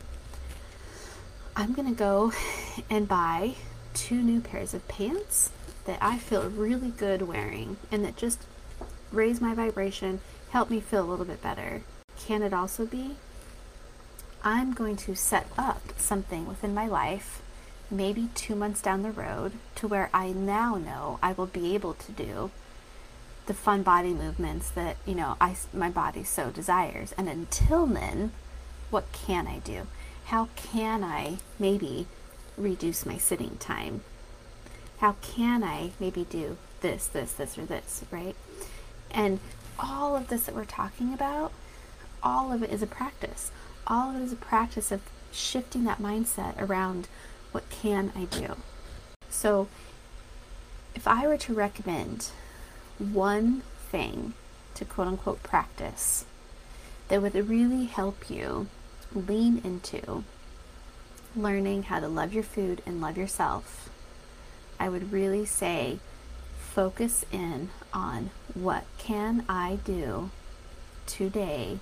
I'm 1.55 1.75
going 1.75 1.89
to 1.89 1.95
go 1.95 2.33
and 2.91 3.07
buy 3.07 3.57
two 3.93 4.23
new 4.23 4.41
pairs 4.41 4.73
of 4.73 4.89
pants 4.89 5.51
that 5.85 5.99
I 6.01 6.17
feel 6.17 6.49
really 6.49 6.91
good 6.91 7.23
wearing 7.23 7.77
and 7.93 8.05
that 8.05 8.17
just 8.17 8.41
raise 9.13 9.41
my 9.41 9.55
vibration, 9.55 10.21
help 10.51 10.71
me 10.71 10.81
feel 10.81 11.05
a 11.05 11.11
little 11.11 11.27
bit 11.27 11.43
better. 11.43 11.83
Can 12.19 12.43
it 12.43 12.55
also 12.55 12.87
be 12.87 13.17
I'm 14.43 14.73
going 14.73 14.97
to 14.97 15.15
set 15.15 15.49
up 15.59 15.83
something 15.99 16.47
within 16.47 16.73
my 16.73 16.87
life, 16.87 17.43
maybe 17.91 18.29
two 18.35 18.55
months 18.55 18.81
down 18.81 19.03
the 19.03 19.11
road, 19.11 19.53
to 19.77 19.89
where 19.89 20.09
I 20.15 20.33
now 20.33 20.77
know 20.77 21.19
I 21.23 21.33
will 21.33 21.47
be 21.47 21.75
able 21.75 21.95
to 21.95 22.13
do 22.13 22.51
the 23.47 23.55
fun 23.55 23.83
body 23.83 24.13
movements 24.13 24.71
that 24.71 24.97
you 25.07 25.15
know 25.15 25.37
I 25.41 25.57
my 25.73 25.91
body 25.91 26.25
so 26.25 26.51
desires. 26.51 27.15
And 27.17 27.29
until 27.29 27.87
then, 27.87 28.33
what 28.91 29.11
can 29.13 29.47
I 29.47 29.59
do? 29.59 29.87
How 30.27 30.49
can 30.57 31.05
I 31.05 31.39
maybe 31.59 32.07
reduce 32.57 33.07
my 33.07 33.19
sitting 33.19 33.57
time? 33.59 34.03
How 34.99 35.17
can 35.23 35.63
I 35.63 35.91
maybe 36.01 36.25
do 36.25 36.57
this, 36.81 37.07
this, 37.07 37.33
this, 37.33 37.59
or 37.59 37.67
this, 37.67 38.05
right? 38.11 38.35
And 39.11 39.41
all 39.79 40.17
of 40.17 40.29
this 40.29 40.45
that 40.45 40.55
we're 40.55 40.65
talking 40.65 41.13
about, 41.13 41.53
all 42.23 42.53
of 42.53 42.63
it 42.63 42.71
is 42.71 42.83
a 42.83 42.87
practice. 42.87 43.51
All 43.87 44.11
of 44.11 44.17
it 44.17 44.25
is 44.25 44.33
a 44.33 44.37
practice 44.37 44.91
of 44.91 45.03
shifting 45.33 45.85
that 45.85 46.01
mindset 46.01 46.61
around 46.61 47.09
what 47.53 47.69
can 47.71 48.11
I 48.17 48.25
do. 48.25 48.57
So, 49.29 49.69
if 50.95 51.07
I 51.07 51.27
were 51.27 51.37
to 51.39 51.55
recommend 51.55 52.31
one 52.99 53.63
thing 53.91 54.35
to 54.75 54.85
quote 54.85 55.09
unquote 55.09 55.43
practice 55.43 56.25
that 57.09 57.23
would 57.23 57.35
really 57.35 57.85
help 57.85 58.29
you 58.31 58.67
lean 59.15 59.61
into 59.65 60.25
learning 61.37 61.85
how 61.85 62.01
to 62.01 62.09
love 62.09 62.33
your 62.33 62.43
food 62.43 62.83
and 62.87 63.01
love 63.01 63.17
yourself, 63.17 63.91
I 64.81 64.89
would 64.89 65.13
really 65.13 65.45
say 65.45 65.99
focus 66.59 67.25
in 67.33 67.71
on 67.93 68.31
what 68.55 68.85
can 68.99 69.45
I 69.49 69.79
do 69.85 70.31
today 71.07 71.79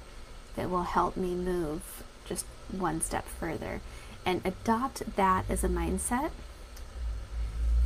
that 0.57 0.70
will 0.70 0.83
help 0.83 1.16
me 1.16 1.35
move 1.35 2.05
just 2.24 2.46
one 2.70 3.00
step 3.00 3.27
further 3.27 3.81
and 4.24 4.40
adopt 4.44 5.16
that 5.16 5.44
as 5.48 5.64
a 5.64 5.68
mindset. 5.68 6.31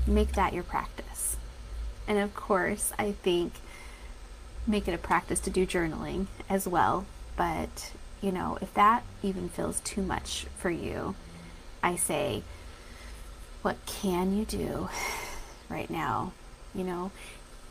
Make 0.06 0.32
that 0.32 0.52
your 0.52 0.64
practice. 0.64 1.37
And 2.08 2.18
of 2.18 2.34
course, 2.34 2.92
I 2.98 3.12
think 3.12 3.52
make 4.66 4.88
it 4.88 4.94
a 4.94 4.98
practice 4.98 5.40
to 5.40 5.50
do 5.50 5.66
journaling 5.66 6.26
as 6.48 6.66
well. 6.66 7.06
But, 7.36 7.92
you 8.20 8.32
know, 8.32 8.58
if 8.60 8.72
that 8.74 9.04
even 9.22 9.50
feels 9.50 9.80
too 9.80 10.02
much 10.02 10.46
for 10.56 10.70
you, 10.70 11.14
I 11.82 11.96
say, 11.96 12.42
what 13.62 13.76
can 13.86 14.36
you 14.36 14.44
do 14.46 14.88
right 15.68 15.90
now? 15.90 16.32
You 16.74 16.84
know, 16.84 17.10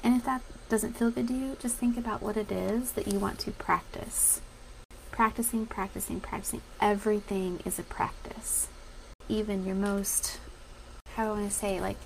and 0.03 0.15
if 0.15 0.25
that 0.25 0.41
doesn't 0.69 0.97
feel 0.97 1.11
good 1.11 1.27
to 1.27 1.33
you, 1.33 1.57
just 1.59 1.75
think 1.75 1.97
about 1.97 2.21
what 2.21 2.37
it 2.37 2.51
is 2.51 2.91
that 2.93 3.07
you 3.07 3.19
want 3.19 3.39
to 3.39 3.51
practice. 3.51 4.41
Practicing, 5.11 5.65
practicing, 5.65 6.19
practicing. 6.19 6.61
Everything 6.79 7.59
is 7.65 7.79
a 7.79 7.83
practice. 7.83 8.67
Even 9.27 9.65
your 9.65 9.75
most, 9.75 10.39
how 11.15 11.23
do 11.23 11.29
I 11.29 11.33
want 11.33 11.49
to 11.49 11.55
say, 11.55 11.81
like, 11.81 11.97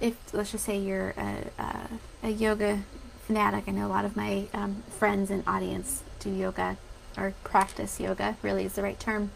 if 0.00 0.16
let's 0.32 0.52
just 0.52 0.64
say 0.64 0.78
you're 0.78 1.14
a, 1.16 1.50
a, 1.58 1.88
a 2.24 2.30
yoga 2.30 2.82
fanatic, 3.26 3.64
I 3.66 3.72
know 3.72 3.86
a 3.86 3.88
lot 3.88 4.04
of 4.04 4.16
my 4.16 4.46
um, 4.52 4.82
friends 4.98 5.30
and 5.30 5.42
audience 5.46 6.02
do 6.20 6.30
yoga 6.30 6.76
or 7.16 7.32
practice 7.44 7.98
yoga, 7.98 8.36
really 8.42 8.64
is 8.64 8.74
the 8.74 8.82
right 8.82 8.98
term. 9.00 9.30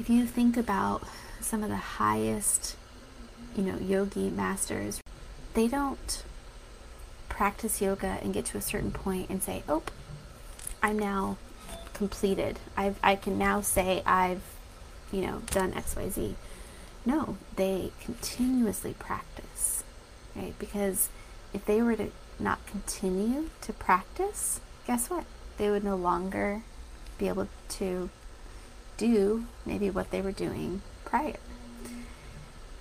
If 0.00 0.08
you 0.08 0.26
think 0.26 0.56
about 0.56 1.02
some 1.40 1.62
of 1.62 1.68
the 1.68 1.76
highest, 1.76 2.76
you 3.56 3.62
know, 3.62 3.78
yogi 3.78 4.30
masters, 4.30 5.00
they 5.54 5.68
don't 5.68 6.22
practice 7.28 7.80
yoga 7.80 8.18
and 8.22 8.32
get 8.32 8.44
to 8.46 8.58
a 8.58 8.60
certain 8.60 8.90
point 8.90 9.28
and 9.28 9.42
say, 9.42 9.62
"Oh, 9.68 9.82
I'm 10.82 10.98
now 10.98 11.36
completed. 11.94 12.58
I've 12.76 12.98
I 13.02 13.16
can 13.16 13.38
now 13.38 13.60
say 13.60 14.02
I've, 14.06 14.42
you 15.12 15.20
know, 15.20 15.42
done 15.50 15.74
X, 15.74 15.94
Y, 15.96 16.08
Z." 16.08 16.36
No, 17.08 17.38
they 17.56 17.90
continuously 18.04 18.92
practice, 18.92 19.82
right? 20.36 20.52
Because 20.58 21.08
if 21.54 21.64
they 21.64 21.80
were 21.80 21.96
to 21.96 22.10
not 22.38 22.66
continue 22.66 23.48
to 23.62 23.72
practice, 23.72 24.60
guess 24.86 25.08
what? 25.08 25.24
They 25.56 25.70
would 25.70 25.84
no 25.84 25.96
longer 25.96 26.64
be 27.16 27.28
able 27.28 27.48
to 27.80 28.10
do 28.98 29.46
maybe 29.64 29.88
what 29.88 30.10
they 30.10 30.20
were 30.20 30.32
doing 30.32 30.82
prior. 31.06 31.38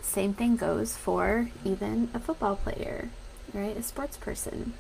Same 0.02 0.34
thing 0.34 0.58
goes 0.58 0.98
for 0.98 1.50
even 1.64 2.10
a 2.14 2.20
football 2.20 2.58
player, 2.58 3.08
right? 3.54 3.78
A 3.78 3.82
sports 3.82 4.18
person. 4.18 4.74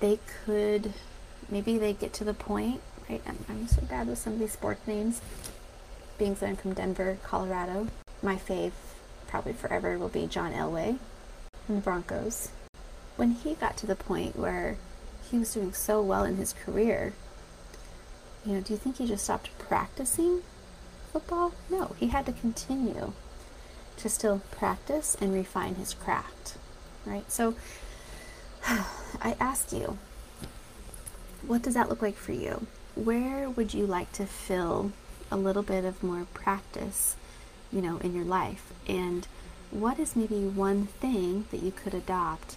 They 0.00 0.18
could, 0.44 0.92
maybe 1.48 1.78
they 1.78 1.94
get 1.94 2.12
to 2.12 2.24
the 2.24 2.34
point, 2.34 2.82
right? 3.08 3.22
I'm, 3.26 3.38
I'm 3.48 3.68
so 3.68 3.80
bad 3.80 4.06
with 4.06 4.18
some 4.18 4.34
of 4.34 4.38
these 4.38 4.52
sports 4.52 4.86
names, 4.86 5.22
being 6.18 6.34
that 6.34 6.46
I'm 6.46 6.56
from 6.56 6.74
Denver, 6.74 7.16
Colorado 7.24 7.86
my 8.26 8.36
fave, 8.36 8.72
probably 9.28 9.52
forever, 9.52 9.96
will 9.96 10.08
be 10.08 10.26
John 10.26 10.52
Elway 10.52 10.98
from 11.64 11.76
the 11.76 11.80
Broncos. 11.80 12.50
When 13.14 13.30
he 13.30 13.54
got 13.54 13.76
to 13.78 13.86
the 13.86 13.94
point 13.94 14.36
where 14.36 14.76
he 15.30 15.38
was 15.38 15.54
doing 15.54 15.72
so 15.72 16.02
well 16.02 16.24
in 16.24 16.36
his 16.36 16.52
career, 16.52 17.14
you 18.44 18.54
know, 18.54 18.60
do 18.60 18.72
you 18.72 18.78
think 18.78 18.96
he 18.96 19.06
just 19.06 19.24
stopped 19.24 19.56
practicing 19.58 20.42
football? 21.12 21.52
No, 21.70 21.94
he 21.98 22.08
had 22.08 22.26
to 22.26 22.32
continue 22.32 23.12
to 23.96 24.08
still 24.08 24.42
practice 24.50 25.16
and 25.20 25.32
refine 25.32 25.76
his 25.76 25.94
craft, 25.94 26.56
right? 27.06 27.30
So 27.30 27.54
I 28.66 29.36
ask 29.38 29.72
you, 29.72 29.98
what 31.46 31.62
does 31.62 31.74
that 31.74 31.88
look 31.88 32.02
like 32.02 32.16
for 32.16 32.32
you? 32.32 32.66
Where 32.96 33.48
would 33.48 33.72
you 33.72 33.86
like 33.86 34.10
to 34.12 34.26
fill 34.26 34.90
a 35.30 35.36
little 35.36 35.62
bit 35.62 35.84
of 35.84 36.02
more 36.02 36.26
practice 36.34 37.16
you 37.72 37.80
know, 37.80 37.98
in 37.98 38.14
your 38.14 38.24
life? 38.24 38.72
And 38.88 39.26
what 39.70 39.98
is 39.98 40.16
maybe 40.16 40.46
one 40.46 40.86
thing 40.86 41.46
that 41.50 41.62
you 41.62 41.72
could 41.72 41.94
adopt 41.94 42.56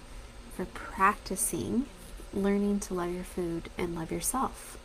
for 0.56 0.66
practicing 0.66 1.86
learning 2.34 2.80
to 2.80 2.94
love 2.94 3.12
your 3.14 3.24
food 3.24 3.70
and 3.78 3.96
love 3.96 4.12
yourself 4.12 4.78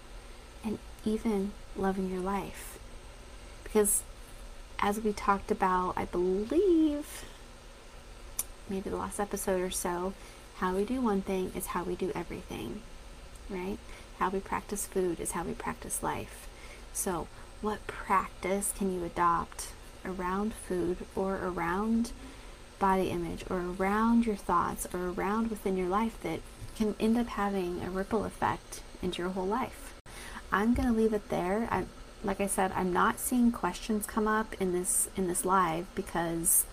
and 0.65 0.79
even 1.05 1.53
loving 1.77 2.11
your 2.11 2.21
life? 2.23 2.79
Because 3.63 4.03
as 4.79 5.01
we 5.01 5.13
talked 5.13 5.51
about, 5.51 5.95
I 5.97 6.05
believe 6.07 7.25
maybe 8.69 8.91
the 8.91 8.97
last 8.97 9.21
episode 9.21 9.61
or 9.61 9.71
so, 9.71 10.15
how 10.59 10.75
we 10.75 10.85
do 10.85 11.01
one 11.01 11.23
thing 11.23 11.53
is 11.55 11.67
how 11.69 11.83
we 11.83 11.97
do 11.97 12.13
everything, 12.15 12.81
right? 13.51 13.79
How 14.19 14.31
we 14.31 14.41
practice 14.41 14.87
food 14.87 15.21
is 15.21 15.33
how 15.33 15.43
we 15.43 15.53
practice 15.53 16.03
life. 16.03 16.49
So, 16.93 17.27
what 17.61 17.87
practice 17.87 18.73
can 18.77 18.95
you 18.95 19.05
adopt 19.05 19.69
around 20.05 20.55
food 20.55 20.99
or 21.15 21.37
around 21.37 22.13
body 22.79 23.11
image 23.11 23.45
or 23.49 23.61
around 23.61 24.27
your 24.27 24.37
thoughts 24.37 24.87
or 24.93 25.09
around 25.09 25.49
within 25.51 25.77
your 25.77 25.89
life 25.89 26.19
that 26.23 26.41
can 26.77 26.95
end 26.99 27.17
up 27.17 27.29
having 27.29 27.83
a 27.83 27.91
ripple 27.91 28.25
effect 28.25 28.83
into 29.03 29.23
your 29.23 29.31
whole 29.31 29.47
life? 29.47 29.95
I'm 30.53 30.75
going 30.75 30.89
to 30.89 30.95
leave 30.95 31.13
it 31.13 31.29
there. 31.29 31.69
I, 31.71 31.85
like 32.23 32.41
I 32.41 32.47
said, 32.47 32.73
I'm 32.75 32.93
not 32.93 33.19
seeing 33.19 33.53
questions 33.53 34.07
come 34.07 34.27
up 34.27 34.55
in 34.61 34.73
this 34.73 35.09
in 35.17 35.29
this 35.29 35.45
live 35.45 35.87
because 35.95 36.65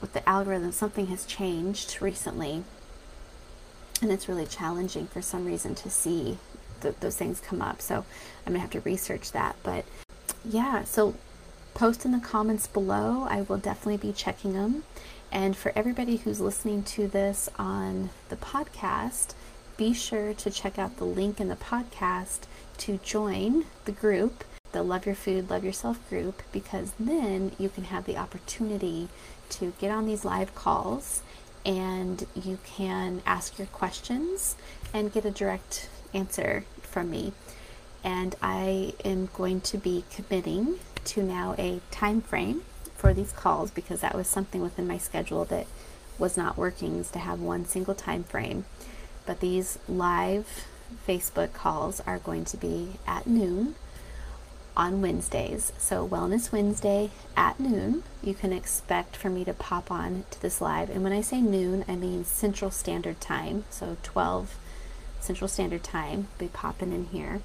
with 0.00 0.12
the 0.12 0.26
algorithm, 0.28 0.72
something 0.72 1.06
has 1.08 1.26
changed 1.26 2.00
recently, 2.00 2.64
and 4.00 4.10
it's 4.10 4.28
really 4.28 4.46
challenging 4.46 5.06
for 5.06 5.20
some 5.20 5.44
reason 5.44 5.74
to 5.76 5.90
see 5.90 6.38
th- 6.80 6.96
those 7.00 7.16
things 7.16 7.40
come 7.40 7.60
up. 7.60 7.82
So 7.82 8.04
I'm 8.46 8.52
gonna 8.52 8.60
have 8.60 8.70
to 8.70 8.80
research 8.80 9.32
that. 9.32 9.56
But 9.62 9.84
yeah, 10.44 10.84
so 10.84 11.14
post 11.74 12.04
in 12.04 12.12
the 12.12 12.18
comments 12.18 12.66
below. 12.66 13.26
I 13.28 13.42
will 13.42 13.58
definitely 13.58 13.96
be 13.96 14.12
checking 14.12 14.52
them. 14.52 14.84
And 15.32 15.56
for 15.56 15.72
everybody 15.76 16.16
who's 16.16 16.40
listening 16.40 16.82
to 16.84 17.06
this 17.06 17.48
on 17.58 18.10
the 18.28 18.36
podcast, 18.36 19.34
be 19.76 19.94
sure 19.94 20.34
to 20.34 20.50
check 20.50 20.78
out 20.78 20.96
the 20.96 21.04
link 21.04 21.40
in 21.40 21.48
the 21.48 21.56
podcast 21.56 22.40
to 22.78 22.98
join 22.98 23.64
the 23.84 23.92
group, 23.92 24.44
the 24.72 24.82
Love 24.82 25.06
Your 25.06 25.14
Food, 25.14 25.50
Love 25.50 25.64
Yourself 25.64 26.06
group, 26.08 26.42
because 26.52 26.92
then 26.98 27.52
you 27.58 27.68
can 27.68 27.84
have 27.84 28.04
the 28.04 28.16
opportunity 28.16 29.08
to 29.50 29.72
get 29.80 29.90
on 29.90 30.06
these 30.06 30.24
live 30.24 30.54
calls 30.54 31.22
and 31.64 32.26
you 32.34 32.58
can 32.64 33.22
ask 33.26 33.58
your 33.58 33.66
questions 33.68 34.56
and 34.94 35.12
get 35.12 35.24
a 35.24 35.30
direct 35.30 35.88
answer 36.14 36.64
from 36.82 37.10
me. 37.10 37.32
And 38.02 38.34
I 38.42 38.94
am 39.04 39.28
going 39.34 39.60
to 39.62 39.78
be 39.78 40.04
committing 40.10 40.78
to 41.06 41.22
now 41.22 41.54
a 41.58 41.80
time 41.90 42.20
frame 42.20 42.62
for 42.96 43.14
these 43.14 43.32
calls 43.32 43.70
because 43.70 44.00
that 44.00 44.14
was 44.14 44.26
something 44.26 44.60
within 44.60 44.86
my 44.86 44.98
schedule 44.98 45.44
that 45.46 45.66
was 46.18 46.36
not 46.36 46.56
working 46.56 46.96
is 46.96 47.10
to 47.10 47.18
have 47.18 47.40
one 47.40 47.64
single 47.64 47.94
time 47.94 48.24
frame. 48.24 48.64
But 49.26 49.40
these 49.40 49.78
live 49.88 50.66
Facebook 51.06 51.52
calls 51.52 52.00
are 52.00 52.18
going 52.18 52.44
to 52.46 52.56
be 52.56 52.92
at 53.06 53.26
noon 53.26 53.74
on 54.76 55.00
Wednesdays. 55.00 55.72
So, 55.78 56.06
Wellness 56.06 56.52
Wednesday 56.52 57.10
at 57.36 57.58
noon, 57.58 58.02
you 58.22 58.34
can 58.34 58.52
expect 58.52 59.16
for 59.16 59.28
me 59.28 59.44
to 59.44 59.52
pop 59.52 59.90
on 59.90 60.24
to 60.30 60.40
this 60.40 60.60
live. 60.60 60.90
And 60.90 61.02
when 61.02 61.12
I 61.12 61.20
say 61.20 61.40
noon, 61.40 61.84
I 61.88 61.96
mean 61.96 62.24
Central 62.24 62.70
Standard 62.70 63.20
Time. 63.20 63.64
So, 63.70 63.96
12 64.02 64.56
Central 65.20 65.48
Standard 65.48 65.82
Time, 65.82 66.28
be 66.38 66.48
popping 66.48 66.92
in 66.92 67.06
here 67.06 67.40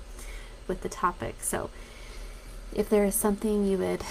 with 0.68 0.82
the 0.82 0.90
topic. 0.90 1.36
So, 1.42 1.70
if 2.76 2.90
there 2.90 3.06
is 3.06 3.16
something 3.16 3.66
you 3.66 3.78
would 3.78 4.04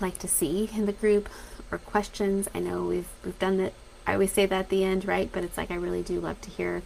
like 0.00 0.18
to 0.18 0.28
see 0.28 0.68
in 0.74 0.86
the 0.86 0.92
group 0.92 1.28
or 1.70 1.78
questions, 1.78 2.48
I 2.54 2.58
know 2.58 2.82
we've 2.84 3.08
we've 3.24 3.38
done 3.38 3.58
that. 3.58 3.72
I 4.06 4.14
always 4.14 4.32
say 4.32 4.46
that 4.46 4.58
at 4.58 4.68
the 4.68 4.84
end, 4.84 5.06
right? 5.06 5.30
But 5.30 5.44
it's 5.44 5.56
like 5.56 5.70
I 5.70 5.76
really 5.76 6.02
do 6.02 6.20
love 6.20 6.40
to 6.42 6.50
hear 6.50 6.82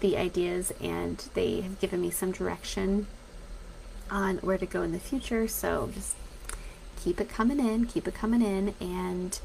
the 0.00 0.16
ideas, 0.16 0.72
and 0.80 1.16
they 1.34 1.62
have 1.62 1.80
given 1.80 2.00
me 2.00 2.10
some 2.10 2.32
direction 2.32 3.06
on 4.10 4.38
where 4.38 4.58
to 4.58 4.66
go 4.66 4.82
in 4.82 4.92
the 4.92 4.98
future. 4.98 5.48
So 5.48 5.90
just 5.92 6.16
keep 7.00 7.20
it 7.20 7.28
coming 7.28 7.58
in, 7.58 7.86
keep 7.86 8.06
it 8.06 8.14
coming 8.14 8.42
in. 8.42 8.74
And 8.80 9.38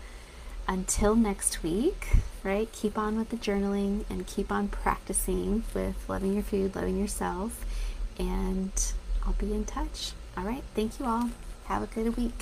until 0.67 1.15
next 1.15 1.63
week, 1.63 2.07
right, 2.43 2.71
keep 2.71 2.97
on 2.97 3.17
with 3.17 3.29
the 3.29 3.37
journaling 3.37 4.05
and 4.09 4.25
keep 4.27 4.51
on 4.51 4.67
practicing 4.67 5.63
with 5.73 5.95
loving 6.07 6.33
your 6.33 6.43
food, 6.43 6.75
loving 6.75 6.97
yourself. 6.97 7.65
And 8.17 8.71
I'll 9.25 9.33
be 9.33 9.53
in 9.53 9.65
touch. 9.65 10.13
All 10.37 10.43
right. 10.43 10.63
Thank 10.75 10.99
you 10.99 11.05
all. 11.05 11.29
Have 11.65 11.83
a 11.83 11.87
good 11.87 12.15
week. 12.17 12.33